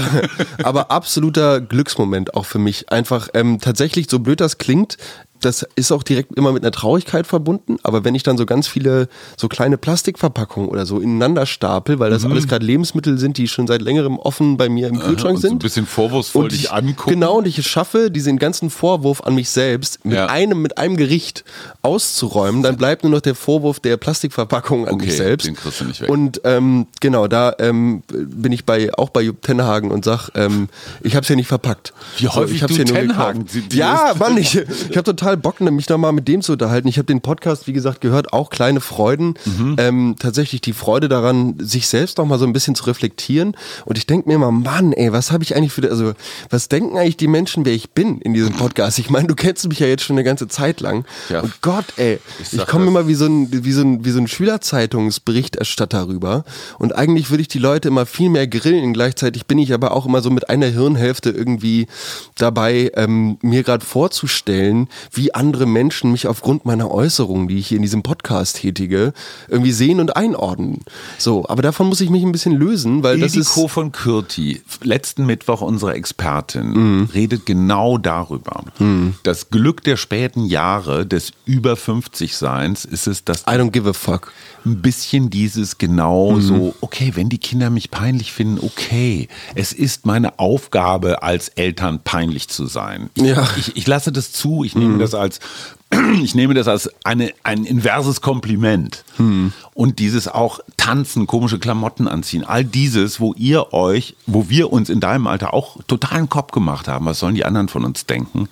[0.64, 2.90] Aber absoluter Glücksmoment auch für mich.
[2.92, 4.98] Einfach ähm, tatsächlich, so blöd das klingt,
[5.46, 7.78] das ist auch direkt immer mit einer Traurigkeit verbunden.
[7.84, 12.10] Aber wenn ich dann so ganz viele so kleine Plastikverpackungen oder so ineinander stapel, weil
[12.12, 15.36] das alles gerade Lebensmittel sind, die schon seit längerem offen bei mir im Kühlschrank Mhm.
[15.36, 15.54] und so sind.
[15.56, 17.10] ein bisschen vorwurfsvoll dich ich, angucken.
[17.12, 20.28] Genau, und ich es schaffe, diesen ganzen Vorwurf an mich selbst mit Ja.
[20.28, 21.44] einem, mit einem Gericht
[21.82, 25.46] auszuräumen, dann bleibt nur noch der Vorwurf der Plastikverpackung an Okay, mich selbst.
[25.48, 26.10] den kriegst du nicht weg.
[26.10, 30.70] Und ähm, genau, da ähm, bin ich bei auch bei Jupp Tenhagen und sag, ähm,
[31.02, 31.94] ich habe es ja nicht verpackt.
[32.18, 33.74] Wie häufig ich hab's du ja nur Tenhagen gekauft.
[33.74, 34.56] Ja, Mann, ich,
[34.90, 36.88] ich habe total Bock, mich noch mal mit dem zu unterhalten.
[36.88, 39.36] Ich habe den Podcast, wie gesagt, gehört, auch kleine Freuden.
[39.46, 39.76] Mhm.
[39.78, 43.56] Ähm, tatsächlich die Freude daran, sich selbst noch mal so ein bisschen zu reflektieren.
[43.86, 46.14] Und ich denke mir immer, Mann, ey, was habe ich eigentlich für, also
[46.50, 49.00] was denken eigentlich die Menschen, wer ich bin in diesem Podcast?
[49.00, 51.06] Ich meine, du kennst mich ja jetzt schon eine ganze Zeit lang.
[51.30, 51.42] Ja.
[51.42, 54.20] Und Gott, ey, Ich ich, komme immer wie so ein, wie so ein, wie so
[54.20, 56.44] ein Schülerzeitungsberichterstatter rüber.
[56.80, 58.94] Und eigentlich würde ich die Leute immer viel mehr grillen.
[58.94, 61.88] Gleichzeitig bin ich aber auch immer so mit einer Hirnhälfte irgendwie
[62.38, 67.78] dabei, ähm, mir gerade vorzustellen, wie andere Menschen mich aufgrund meiner Äußerungen, die ich hier
[67.78, 69.14] in diesem Podcast tätige,
[69.48, 70.80] irgendwie sehen und einordnen.
[71.18, 73.72] So, aber davon muss ich mich ein bisschen lösen, weil das Ildiko ist.
[73.72, 77.10] von Kürti, letzten Mittwoch unsere Expertin, Mhm.
[77.14, 78.64] redet genau darüber.
[79.24, 83.90] Das Glück der späten Jahre des über 50 Seins ist es, dass I don't give
[83.90, 84.32] a fuck.
[84.66, 86.42] ein bisschen dieses genau Mhm.
[86.42, 92.00] so, okay, wenn die Kinder mich peinlich finden, okay, es ist meine Aufgabe als Eltern
[92.02, 93.10] peinlich zu sein.
[93.16, 93.46] Ich, Ja.
[93.58, 95.40] ich, ich lasse das zu, ich nehme das als
[96.24, 99.04] ich nehme das als eine, ein inverses Kompliment.
[99.74, 104.90] Und dieses auch tanzen, komische Klamotten anziehen, all dieses, wo ihr euch, wo wir uns
[104.90, 108.50] in deinem Alter auch totalen Kopf gemacht haben, was sollen die anderen von uns denken,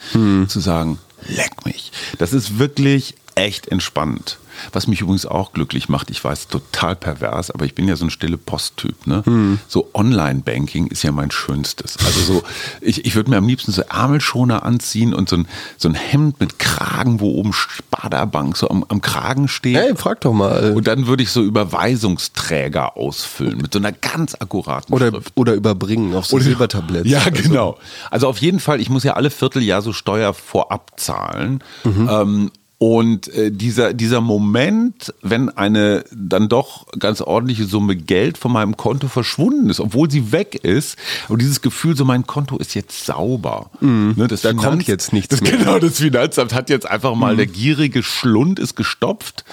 [0.48, 1.92] zu sagen, leck mich.
[2.18, 4.38] Das ist wirklich echt entspannend.
[4.72, 8.06] Was mich übrigens auch glücklich macht, ich weiß, total pervers, aber ich bin ja so
[8.06, 9.08] ein stille Posttyp.
[9.08, 9.58] Ne?
[9.68, 11.98] So Online-Banking ist ja mein Schönstes.
[12.06, 12.44] Also so,
[12.82, 16.40] ich, ich würde mir am liebsten so Ärmelschoner anziehen und so ein, so ein Hemd
[16.40, 19.76] mit Kragen, wo oben Sparda-Bank so am, am Kragen steht.
[19.78, 20.74] Hey, frag doch mal.
[20.76, 25.32] Und dann würde ich so Überweisungsträger ausfüllen mit so einer ganz akkuraten Oder, Schrift.
[25.36, 27.06] oder überbringen auf so Oder- Silbertablett.
[27.06, 27.78] Ja, Also, genau.
[28.10, 31.64] Also auf jeden Fall, ich muss ja alle Vierteljahr so Steuer vorab zahlen.
[31.86, 38.52] Ähm, und äh, dieser, dieser Moment, wenn eine dann doch ganz ordentliche Summe Geld von
[38.52, 40.98] meinem Konto verschwunden ist, obwohl sie weg ist,
[41.30, 43.70] und dieses Gefühl, so mein Konto ist jetzt sauber.
[43.82, 45.60] Ne, das Da kommt jetzt nichts das, mehr.
[45.60, 49.46] Genau, das Finanzamt hat jetzt einfach mal, der gierige Schlund ist gestopft.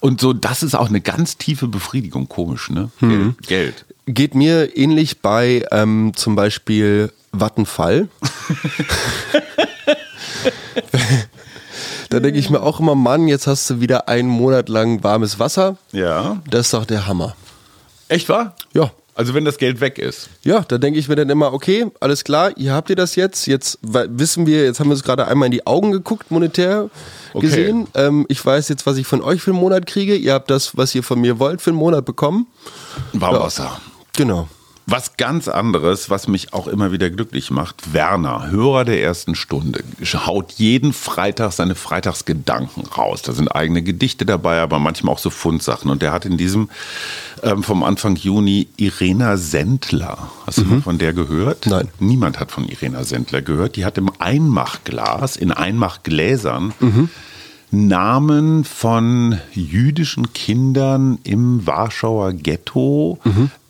[0.00, 2.90] Und so, das ist auch eine ganz tiefe Befriedigung, komisch, ne?
[3.00, 3.46] Geld.
[3.46, 3.84] Geld.
[4.04, 8.10] Geht mir ähnlich bei ähm, zum Beispiel Vattenfall.
[12.14, 15.38] da denke ich mir auch immer, Mann, jetzt hast du wieder einen Monat lang warmes
[15.38, 15.76] Wasser.
[15.92, 16.40] Ja.
[16.48, 17.34] Das ist doch der Hammer.
[18.08, 18.54] Echt wahr?
[18.72, 18.90] Ja.
[19.16, 20.28] Also wenn das Geld weg ist.
[20.42, 23.46] Ja, da denke ich mir dann immer, okay, alles klar, ihr habt ihr das jetzt.
[23.46, 26.90] Jetzt wissen wir, jetzt haben wir es gerade einmal in die Augen geguckt, monetär
[27.32, 27.46] Okay.
[27.46, 27.88] gesehen.
[27.94, 30.14] Ähm, ich weiß jetzt, was ich von euch für einen Monat kriege.
[30.16, 32.46] Ihr habt das, was ihr von mir wollt, für einen Monat bekommen.
[33.12, 33.80] Warmwasser.
[34.16, 34.48] Genau.
[34.86, 39.82] Was ganz anderes, was mich auch immer wieder glücklich macht, Werner, Hörer der ersten Stunde,
[40.14, 43.22] haut jeden Freitag seine Freitagsgedanken raus.
[43.22, 45.90] Da sind eigene Gedichte dabei, aber manchmal auch so Fundsachen.
[45.90, 46.68] Und der hat in diesem
[47.42, 50.30] ähm, vom Anfang Juni Irena Sendler.
[50.46, 51.66] Hast du mal von der gehört?
[51.66, 51.88] Nein.
[51.98, 53.76] Niemand hat von Irena Sendler gehört.
[53.76, 56.74] Die hat im Einmachglas, in Einmachgläsern,
[57.70, 63.18] Namen von jüdischen Kindern im Warschauer Ghetto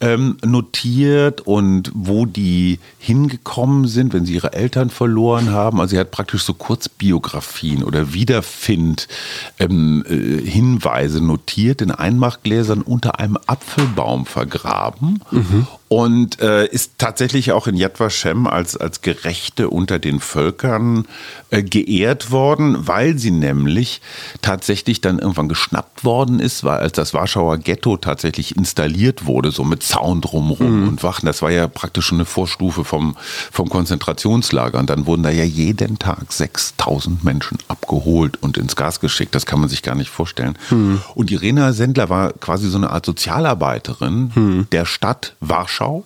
[0.04, 5.80] ähm, notiert und wo die hingekommen sind, wenn sie ihre Eltern verloren haben.
[5.80, 9.08] Also sie hat praktisch so Kurzbiografien oder Wiederfind
[9.58, 15.20] ähm, äh, Hinweise notiert in Einmachgläsern unter einem Apfelbaum vergraben
[15.88, 21.06] und äh, ist tatsächlich auch in Yad Vashem als, als Gerechte unter den Völkern
[21.50, 24.00] äh, geehrt worden, weil sie nämlich
[24.42, 29.62] tatsächlich dann irgendwann geschnappt worden ist, weil als das Warschauer Ghetto tatsächlich installiert wurde, so
[29.62, 33.16] mit Zaun drumherum und Wachen, das war ja praktisch schon eine Vorstufe vom,
[33.52, 34.78] vom Konzentrationslager.
[34.78, 39.46] Und dann wurden da ja jeden Tag 6000 Menschen abgeholt und ins Gas geschickt, das
[39.46, 40.58] kann man sich gar nicht vorstellen.
[41.14, 46.04] Und Irena Sendler war quasi so eine Art Sozialarbeiterin der Stadt Warschau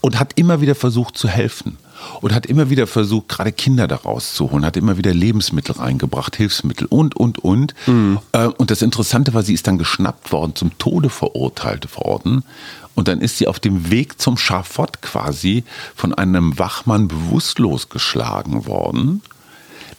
[0.00, 1.76] und hat immer wieder versucht zu helfen.
[2.20, 6.86] Und hat immer wieder versucht, gerade Kinder da rauszuholen, hat immer wieder Lebensmittel reingebracht, Hilfsmittel
[6.88, 7.74] und, und, und.
[8.32, 12.44] Äh, Und das Interessante war, sie ist dann geschnappt worden, zum Tode verurteilt worden.
[12.94, 15.62] Und dann ist sie auf dem Weg zum Schafott quasi
[15.94, 19.22] von einem Wachmann bewusstlos geschlagen worden.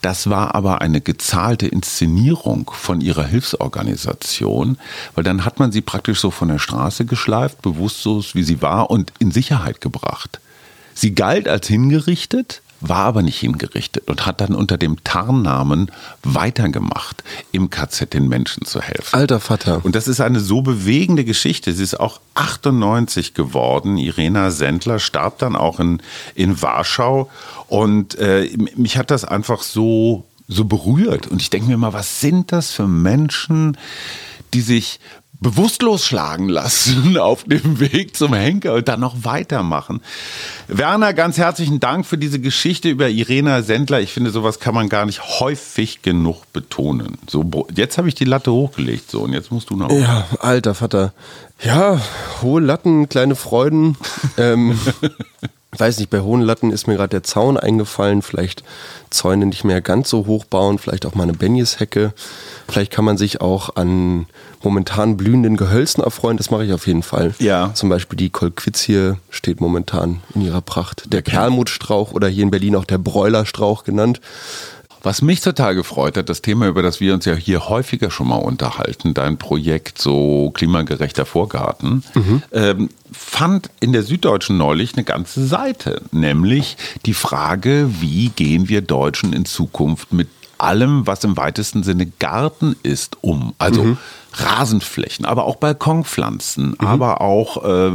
[0.02, 4.78] Das war aber eine gezahlte Inszenierung von ihrer Hilfsorganisation,
[5.14, 8.90] weil dann hat man sie praktisch so von der Straße geschleift, bewusstlos wie sie war
[8.90, 10.40] und in Sicherheit gebracht.
[11.00, 15.90] Sie galt als hingerichtet, war aber nicht hingerichtet und hat dann unter dem Tarnnamen
[16.22, 19.18] weitergemacht, im KZ den Menschen zu helfen.
[19.18, 19.82] Alter Vater.
[19.82, 21.72] Und das ist eine so bewegende Geschichte.
[21.72, 23.96] Sie ist auch 98 geworden.
[23.96, 26.02] Irena Sendler starb dann auch in,
[26.34, 27.30] in Warschau.
[27.68, 31.28] Und äh, mich hat das einfach so, so berührt.
[31.28, 33.78] Und ich denke mir mal, was sind das für Menschen,
[34.52, 35.00] die sich
[35.40, 40.00] bewusstlos schlagen lassen auf dem Weg zum Henker und dann noch weitermachen.
[40.68, 44.00] Werner, ganz herzlichen Dank für diese Geschichte über Irena Sendler.
[44.00, 47.18] Ich finde, sowas kann man gar nicht häufig genug betonen.
[47.28, 49.90] So, jetzt habe ich die Latte hochgelegt, so, und jetzt musst du noch.
[49.90, 51.12] Ja, alter Vater.
[51.62, 52.00] Ja,
[52.42, 53.96] hohe Latten, kleine Freuden.
[54.38, 54.78] ähm,
[55.76, 58.22] weiß nicht, bei hohen Latten ist mir gerade der Zaun eingefallen.
[58.22, 58.64] Vielleicht
[59.10, 62.12] Zäune nicht mehr ganz so hoch bauen, vielleicht auch mal eine Benjeshecke.
[62.68, 64.26] Vielleicht kann man sich auch an
[64.62, 66.36] momentan blühenden Gehölzen erfreuen.
[66.36, 67.34] Das mache ich auf jeden Fall.
[67.38, 67.72] Ja.
[67.74, 71.12] Zum Beispiel die Kolquizie steht momentan in ihrer Pracht.
[71.12, 74.20] Der Perlmutstrauch oder hier in Berlin auch der Bräulerstrauch genannt.
[75.02, 78.28] Was mich total gefreut hat, das Thema, über das wir uns ja hier häufiger schon
[78.28, 82.42] mal unterhalten, dein Projekt so klimagerechter Vorgarten, mhm.
[82.52, 88.82] ähm, fand in der Süddeutschen neulich eine ganze Seite, nämlich die Frage, wie gehen wir
[88.82, 90.28] Deutschen in Zukunft mit
[90.62, 93.54] allem, was im weitesten Sinne Garten ist, um.
[93.58, 93.98] Also mhm.
[94.32, 96.86] Rasenflächen, aber auch Balkonpflanzen, mhm.
[96.86, 97.90] aber auch äh,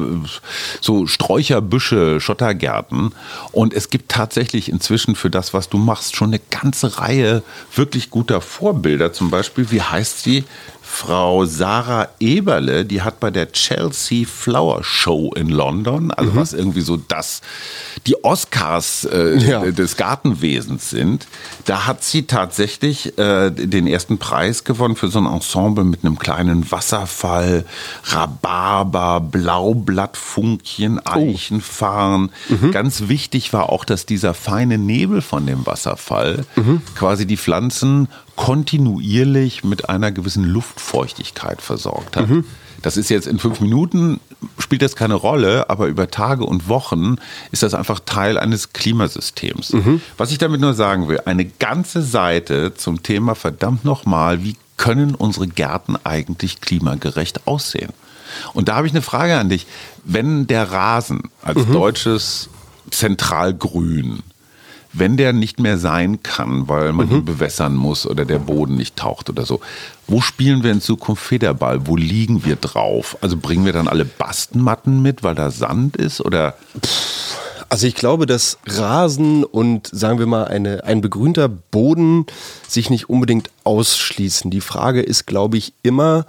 [0.82, 3.14] so Sträucherbüsche, Schottergärten.
[3.52, 7.42] Und es gibt tatsächlich inzwischen für das, was du machst, schon eine ganze Reihe
[7.74, 9.14] wirklich guter Vorbilder.
[9.14, 10.44] Zum Beispiel, wie heißt sie?
[10.96, 16.36] Frau Sarah Eberle, die hat bei der Chelsea Flower Show in London, also mhm.
[16.38, 17.42] was irgendwie so das,
[18.08, 19.60] die Oscars äh, ja.
[19.72, 21.28] des Gartenwesens sind,
[21.66, 26.18] da hat sie tatsächlich äh, den ersten Preis gewonnen für so ein Ensemble mit einem
[26.18, 27.66] kleinen Wasserfall,
[28.06, 31.06] Rhabarber, Blaublattfunkchen.
[31.06, 32.32] Eichenfarn.
[32.50, 32.54] Oh.
[32.54, 32.72] Mhm.
[32.72, 36.82] Ganz wichtig war auch, dass dieser feine Nebel von dem Wasserfall mhm.
[36.96, 42.30] quasi die Pflanzen kontinuierlich mit einer gewissen Luftfeuchtigkeit versorgt hat.
[42.30, 42.46] Mhm.
[42.82, 44.20] Das ist jetzt in fünf Minuten,
[44.60, 47.16] spielt das keine Rolle, aber über Tage und Wochen
[47.52, 49.74] ist das einfach Teil eines Klimasystems.
[49.74, 50.02] Mhm.
[50.18, 55.16] Was ich damit nur sagen will, eine ganze Seite zum Thema verdammt nochmal, wie können
[55.16, 57.92] unsere Gärten eigentlich klimagerecht aussehen?
[58.54, 59.66] Und da habe ich eine Frage an dich.
[60.04, 61.74] Wenn der Rasen als mhm.
[61.74, 62.50] deutsches
[62.92, 64.22] Zentralgrün
[64.98, 67.16] wenn der nicht mehr sein kann, weil man mhm.
[67.16, 69.60] ihn bewässern muss oder der Boden nicht taucht oder so,
[70.08, 71.88] wo spielen wir in Zukunft Federball?
[71.88, 73.18] Wo liegen wir drauf?
[73.22, 76.56] Also bringen wir dann alle Bastenmatten mit, weil da Sand ist oder?
[77.68, 82.26] Also ich glaube, dass Rasen und sagen wir mal eine, ein begrünter Boden
[82.68, 84.52] sich nicht unbedingt ausschließen.
[84.52, 86.26] Die Frage ist, glaube ich, immer,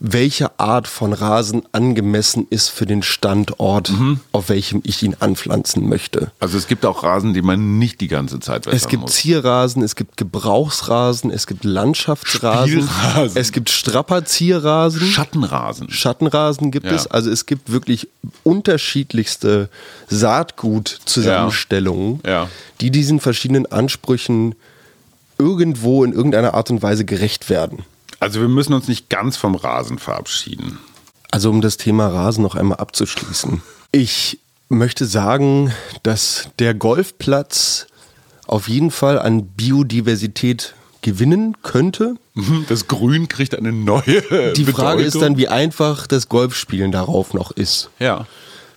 [0.00, 4.20] welche Art von Rasen angemessen ist für den Standort, mhm.
[4.30, 6.30] auf welchem ich ihn anpflanzen möchte.
[6.38, 9.14] Also es gibt auch Rasen, die man nicht die ganze Zeit wässern Es gibt muss.
[9.14, 13.36] Zierrasen, es gibt Gebrauchsrasen, es gibt Landschaftsrasen, Spielrasen.
[13.36, 15.00] es gibt Strapazierrasen.
[15.00, 15.90] Schattenrasen.
[15.90, 16.92] Schattenrasen gibt ja.
[16.92, 17.08] es.
[17.08, 18.06] Also es gibt wirklich
[18.44, 19.68] unterschiedlichste
[20.08, 22.30] Saatgutzusammenstellungen, ja.
[22.30, 22.48] ja.
[22.80, 24.54] die diesen verschiedenen Ansprüchen
[25.38, 27.84] irgendwo in irgendeiner Art und Weise gerecht werden.
[28.20, 30.78] Also wir müssen uns nicht ganz vom Rasen verabschieden.
[31.30, 33.62] Also um das Thema Rasen noch einmal abzuschließen.
[33.92, 37.86] Ich möchte sagen, dass der Golfplatz
[38.46, 42.16] auf jeden Fall an Biodiversität gewinnen könnte.
[42.34, 44.52] Mhm, das Grün kriegt eine neue.
[44.56, 47.90] Die Frage ist dann, wie einfach das Golfspielen darauf noch ist.
[47.98, 48.26] Ja.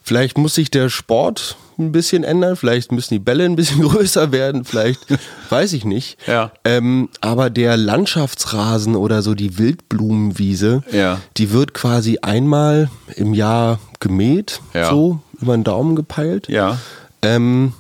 [0.04, 4.32] Vielleicht muss sich der Sport ein bisschen ändern, vielleicht müssen die Bälle ein bisschen größer
[4.32, 5.02] werden, vielleicht
[5.50, 6.18] weiß ich nicht.
[6.28, 6.52] Ja.
[6.64, 11.20] Ähm, aber der Landschaftsrasen oder so die Wildblumenwiese, ja.
[11.38, 14.90] die wird quasi einmal im Jahr gemäht, ja.
[14.90, 16.48] so über den Daumen gepeilt.
[16.48, 16.78] Ja.
[17.22, 17.74] Ähm,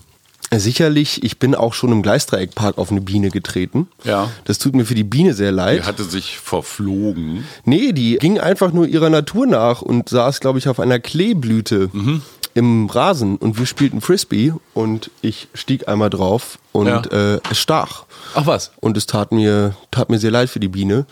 [0.54, 3.88] Sicherlich, ich bin auch schon im Gleisdreieckpark auf eine Biene getreten.
[4.04, 4.30] Ja.
[4.44, 5.80] Das tut mir für die Biene sehr leid.
[5.80, 7.46] Die hatte sich verflogen.
[7.64, 11.90] Nee, die ging einfach nur ihrer Natur nach und saß, glaube ich, auf einer Kleeblüte.
[11.94, 12.22] Mhm
[12.54, 17.02] im Rasen und wir spielten Frisbee und ich stieg einmal drauf und ja.
[17.36, 18.06] äh, es stach.
[18.36, 18.72] Ach was?
[18.80, 21.06] Und es tat mir, tat mir sehr leid für die Biene,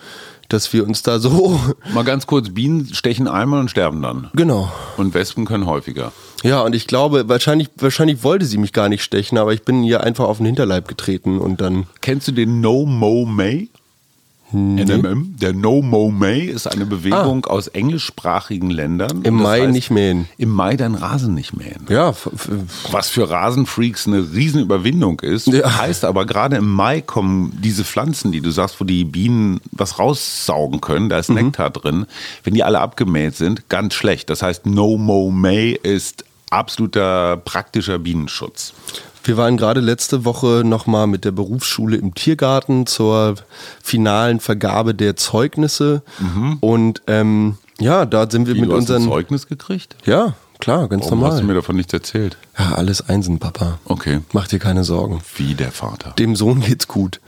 [0.49, 1.59] dass wir uns da so.
[1.93, 4.29] Mal ganz kurz, Bienen stechen einmal und sterben dann.
[4.33, 4.71] Genau.
[4.97, 6.11] Und Wespen können häufiger.
[6.43, 9.83] Ja, und ich glaube, wahrscheinlich, wahrscheinlich wollte sie mich gar nicht stechen, aber ich bin
[9.83, 11.87] ihr einfach auf den Hinterleib getreten und dann.
[12.01, 13.69] Kennst du den No Mo May?
[14.51, 14.83] Nee.
[14.83, 15.35] NMM.
[15.37, 17.51] Der No Mo May ist eine Bewegung ah.
[17.51, 19.21] aus englischsprachigen Ländern.
[19.23, 20.27] Im Mai heißt, nicht mähen.
[20.37, 21.85] Im Mai deinen Rasen nicht mähen.
[21.89, 22.13] Ja.
[22.91, 25.47] Was für Rasenfreaks eine Riesenüberwindung ist.
[25.47, 25.77] Ja.
[25.77, 29.99] Heißt aber, gerade im Mai kommen diese Pflanzen, die du sagst, wo die Bienen was
[29.99, 31.35] raussaugen können, da ist mhm.
[31.35, 32.05] Nektar drin.
[32.43, 34.29] Wenn die alle abgemäht sind, ganz schlecht.
[34.29, 38.73] Das heißt, No Mo May ist absoluter praktischer Bienenschutz.
[39.29, 43.35] Wir waren gerade letzte Woche nochmal mit der Berufsschule im Tiergarten zur
[43.79, 46.01] finalen Vergabe der Zeugnisse.
[46.17, 46.57] Mhm.
[46.61, 49.03] Und ähm, ja, da sind wir Wie, mit du unseren.
[49.03, 49.95] Hast ein Zeugnis gekriegt?
[50.03, 51.33] Ja, klar, ganz Warum normal.
[51.33, 52.37] hast du mir davon nichts erzählt?
[52.57, 53.77] Ja, alles Einsen, Papa.
[53.85, 54.21] Okay.
[54.33, 55.21] Mach dir keine Sorgen.
[55.35, 56.09] Wie der Vater.
[56.17, 57.21] Dem Sohn geht's gut.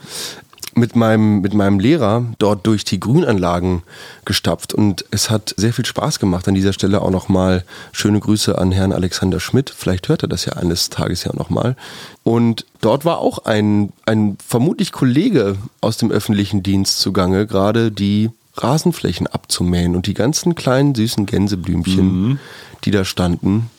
[0.74, 3.84] Mit meinem, mit meinem Lehrer dort durch die Grünanlagen
[4.26, 6.48] gestapft und es hat sehr viel Spaß gemacht.
[6.48, 9.70] An dieser Stelle auch nochmal schöne Grüße an Herrn Alexander Schmidt.
[9.70, 11.76] Vielleicht hört er das ja eines Tages ja nochmal.
[12.24, 18.30] Und dort war auch ein, ein vermutlich Kollege aus dem öffentlichen Dienst zugange, gerade die
[18.58, 22.40] Rasenflächen abzumähen und die ganzen kleinen süßen Gänseblümchen, mhm.
[22.84, 23.70] die da standen,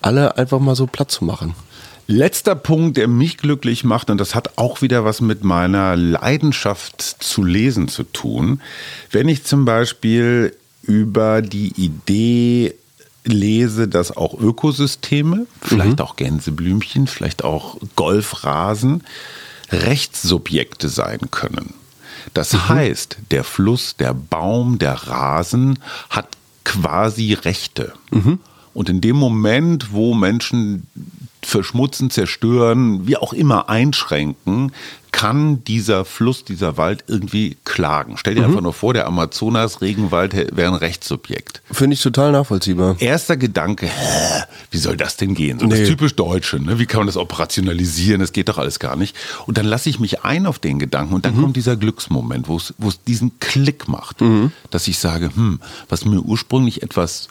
[0.00, 1.54] alle einfach mal so platt zu machen.
[2.06, 7.00] Letzter Punkt, der mich glücklich macht, und das hat auch wieder was mit meiner Leidenschaft
[7.00, 8.60] zu lesen zu tun.
[9.10, 12.74] Wenn ich zum Beispiel über die Idee
[13.24, 16.04] lese, dass auch Ökosysteme, vielleicht mhm.
[16.04, 19.02] auch Gänseblümchen, vielleicht auch Golfrasen,
[19.70, 21.72] Rechtssubjekte sein können.
[22.34, 22.68] Das mhm.
[22.68, 25.78] heißt, der Fluss, der Baum, der Rasen
[26.10, 26.28] hat
[26.64, 27.92] quasi Rechte.
[28.10, 28.40] Mhm.
[28.74, 30.86] Und in dem Moment, wo Menschen
[31.46, 34.72] verschmutzen, zerstören, wie auch immer einschränken,
[35.14, 38.16] kann dieser Fluss, dieser Wald irgendwie klagen.
[38.16, 38.48] Stell dir mhm.
[38.48, 41.62] einfach nur vor, der Amazonas-Regenwald wäre ein Rechtssubjekt.
[41.70, 42.96] Finde ich total nachvollziehbar.
[42.98, 44.42] Erster Gedanke, hä,
[44.72, 45.60] wie soll das denn gehen?
[45.60, 45.78] So nee.
[45.78, 46.80] das typisch Deutsche, ne?
[46.80, 48.20] wie kann man das operationalisieren?
[48.20, 49.16] Das geht doch alles gar nicht.
[49.46, 51.42] Und dann lasse ich mich ein auf den Gedanken und dann mhm.
[51.42, 52.74] kommt dieser Glücksmoment, wo es
[53.06, 54.50] diesen Klick macht, mhm.
[54.70, 57.28] dass ich sage, hm, was mir ursprünglich etwas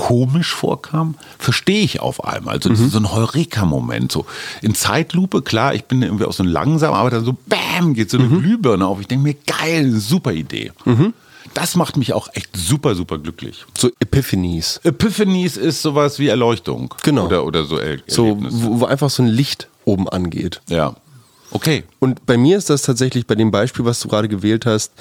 [0.00, 2.54] komisch vorkam, verstehe ich auf einmal.
[2.54, 2.88] Also mhm.
[2.88, 4.10] so ein Heureka-Moment.
[4.10, 4.24] So
[4.62, 8.16] in Zeitlupe, klar, ich bin irgendwie auch so langsam, aber dann so BÄM geht so
[8.16, 8.40] eine mhm.
[8.40, 8.98] Glühbirne auf.
[9.02, 10.72] Ich denke mir, geil, super Idee.
[10.86, 11.12] Mhm.
[11.52, 13.66] Das macht mich auch echt super, super glücklich.
[13.76, 14.80] So Epiphanies.
[14.84, 16.94] Epiphanies ist sowas wie Erleuchtung.
[17.02, 17.26] Genau.
[17.26, 20.62] Oder, oder so er So, wo, wo einfach so ein Licht oben angeht.
[20.70, 20.94] Ja.
[21.50, 21.84] Okay.
[21.98, 24.92] Und bei mir ist das tatsächlich bei dem Beispiel, was du gerade gewählt hast,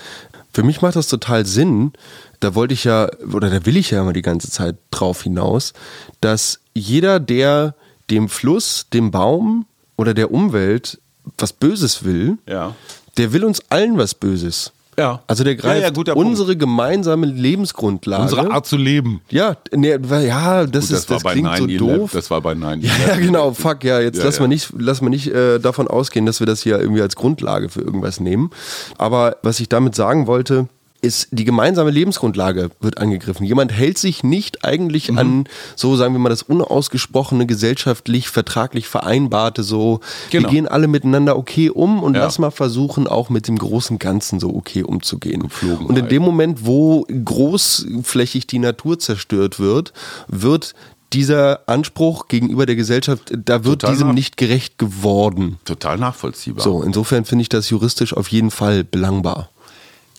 [0.53, 1.93] für mich macht das total Sinn,
[2.39, 5.73] da wollte ich ja, oder da will ich ja immer die ganze Zeit drauf hinaus,
[6.21, 7.75] dass jeder, der
[8.09, 9.65] dem Fluss, dem Baum
[9.97, 10.99] oder der Umwelt
[11.37, 12.75] was Böses will, ja.
[13.17, 14.71] der will uns allen was Böses.
[14.99, 15.21] Ja.
[15.27, 16.59] Also der greift ja, ja, unsere Punkt.
[16.59, 18.23] gemeinsame Lebensgrundlage.
[18.23, 19.21] Unsere Art zu leben.
[19.29, 22.11] Ja, ne, ja, das Gut, ist das, das klingt so doof.
[22.13, 22.81] Das war bei Nein.
[22.81, 23.53] Ja, ja, genau.
[23.53, 24.41] Fuck, ja, jetzt ja, lass ja.
[24.41, 27.69] mal nicht, lass mal nicht äh, davon ausgehen, dass wir das hier irgendwie als Grundlage
[27.69, 28.51] für irgendwas nehmen.
[28.97, 30.67] Aber was ich damit sagen wollte,
[31.01, 33.45] ist die gemeinsame Lebensgrundlage wird angegriffen.
[33.45, 35.17] Jemand hält sich nicht eigentlich mhm.
[35.17, 35.43] an
[35.75, 40.47] so sagen wir mal das unausgesprochene gesellschaftlich vertraglich vereinbarte so genau.
[40.47, 42.21] wir gehen alle miteinander okay um und ja.
[42.21, 45.43] lass mal versuchen auch mit dem großen Ganzen so okay umzugehen.
[45.43, 49.93] Geflogen und in dem Moment, wo großflächig die Natur zerstört wird,
[50.27, 50.75] wird
[51.13, 55.57] dieser Anspruch gegenüber der Gesellschaft, da wird Total diesem nicht gerecht geworden.
[55.65, 56.63] Total nachvollziehbar.
[56.63, 59.49] So, insofern finde ich das juristisch auf jeden Fall belangbar.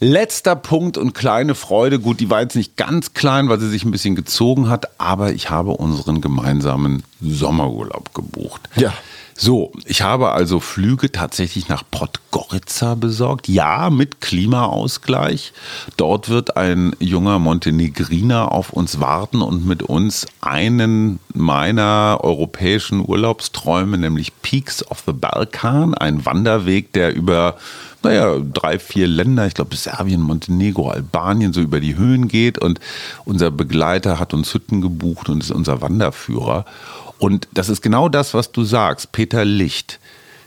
[0.02, 2.00] Letzter Punkt und kleine Freude.
[2.00, 5.32] Gut, die war jetzt nicht ganz klein, weil sie sich ein bisschen gezogen hat, aber
[5.32, 8.62] ich habe unseren gemeinsamen Sommerurlaub gebucht.
[8.76, 8.94] Ja.
[9.42, 13.48] So, ich habe also Flüge tatsächlich nach Podgorica besorgt.
[13.48, 15.54] Ja, mit Klimaausgleich.
[15.96, 23.96] Dort wird ein junger Montenegriner auf uns warten und mit uns einen meiner europäischen Urlaubsträume,
[23.96, 27.56] nämlich Peaks of the Balkan, ein Wanderweg, der über
[28.02, 32.58] naja, drei, vier Länder, ich glaube Serbien, Montenegro, Albanien, so über die Höhen geht.
[32.58, 32.80] Und
[33.24, 36.64] unser Begleiter hat uns Hütten gebucht und ist unser Wanderführer.
[37.18, 40.00] Und das ist genau das, was du sagst, Peter Licht.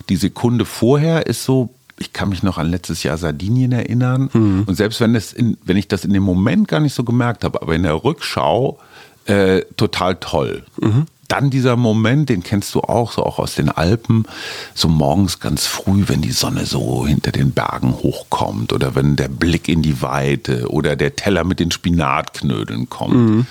[0.09, 4.29] Die Sekunde vorher ist so, ich kann mich noch an letztes Jahr Sardinien erinnern.
[4.33, 4.63] Mhm.
[4.65, 7.43] Und selbst wenn, es in, wenn ich das in dem Moment gar nicht so gemerkt
[7.43, 8.79] habe, aber in der Rückschau
[9.25, 10.63] äh, total toll.
[10.81, 11.05] Mhm.
[11.33, 14.27] Dann dieser Moment, den kennst du auch, so auch aus den Alpen,
[14.75, 19.29] so morgens ganz früh, wenn die Sonne so hinter den Bergen hochkommt oder wenn der
[19.29, 23.15] Blick in die Weite oder der Teller mit den Spinatknödeln kommt.
[23.15, 23.47] Mhm.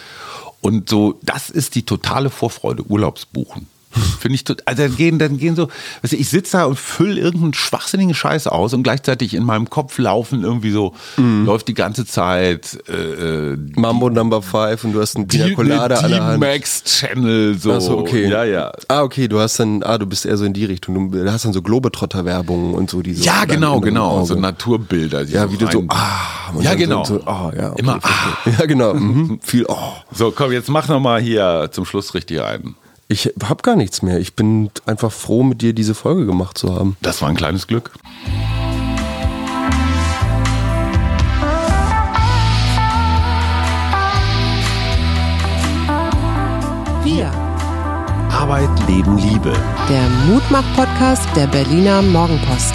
[0.60, 3.66] Und so, das ist die totale Vorfreude, Urlaubsbuchen.
[4.20, 5.68] Finde ich, also dann gehen, dann gehen so,
[6.02, 9.68] weißt du, ich sitze da und fülle irgendeinen schwachsinnigen Scheiß aus und gleichzeitig in meinem
[9.68, 11.44] Kopf laufen irgendwie so, mm.
[11.44, 15.54] läuft die ganze Zeit äh, äh Mambo die, Number 5 und du hast einen Pina
[15.54, 16.40] Colada an der Hand.
[16.40, 17.72] Max Channel, so.
[17.72, 18.28] Achso, okay.
[18.28, 18.72] Ja, ja.
[18.88, 21.10] Ah, okay, du hast dann, ah, du bist eher so in die Richtung.
[21.10, 23.24] Du hast dann so Globetrotter-Werbung und so diese.
[23.24, 24.24] Ja, genau, genau.
[24.24, 25.24] So Naturbilder.
[25.24, 27.04] Ja, wie so du so, ah, ja, genau.
[27.04, 28.50] So, oh, ja, okay, Immer, ah.
[28.58, 28.94] Ja, genau.
[28.94, 29.40] Mhm.
[29.42, 29.76] Viel, oh.
[30.12, 32.76] So, komm, jetzt mach nochmal hier zum Schluss richtig einen.
[33.08, 34.18] Ich habe gar nichts mehr.
[34.18, 36.96] Ich bin einfach froh, mit dir diese Folge gemacht zu haben.
[37.02, 37.90] Das war ein kleines Glück.
[47.04, 47.30] Wir.
[48.30, 49.52] Arbeit, Leben, Liebe.
[49.88, 52.74] Der Mutmach-Podcast der Berliner Morgenpost.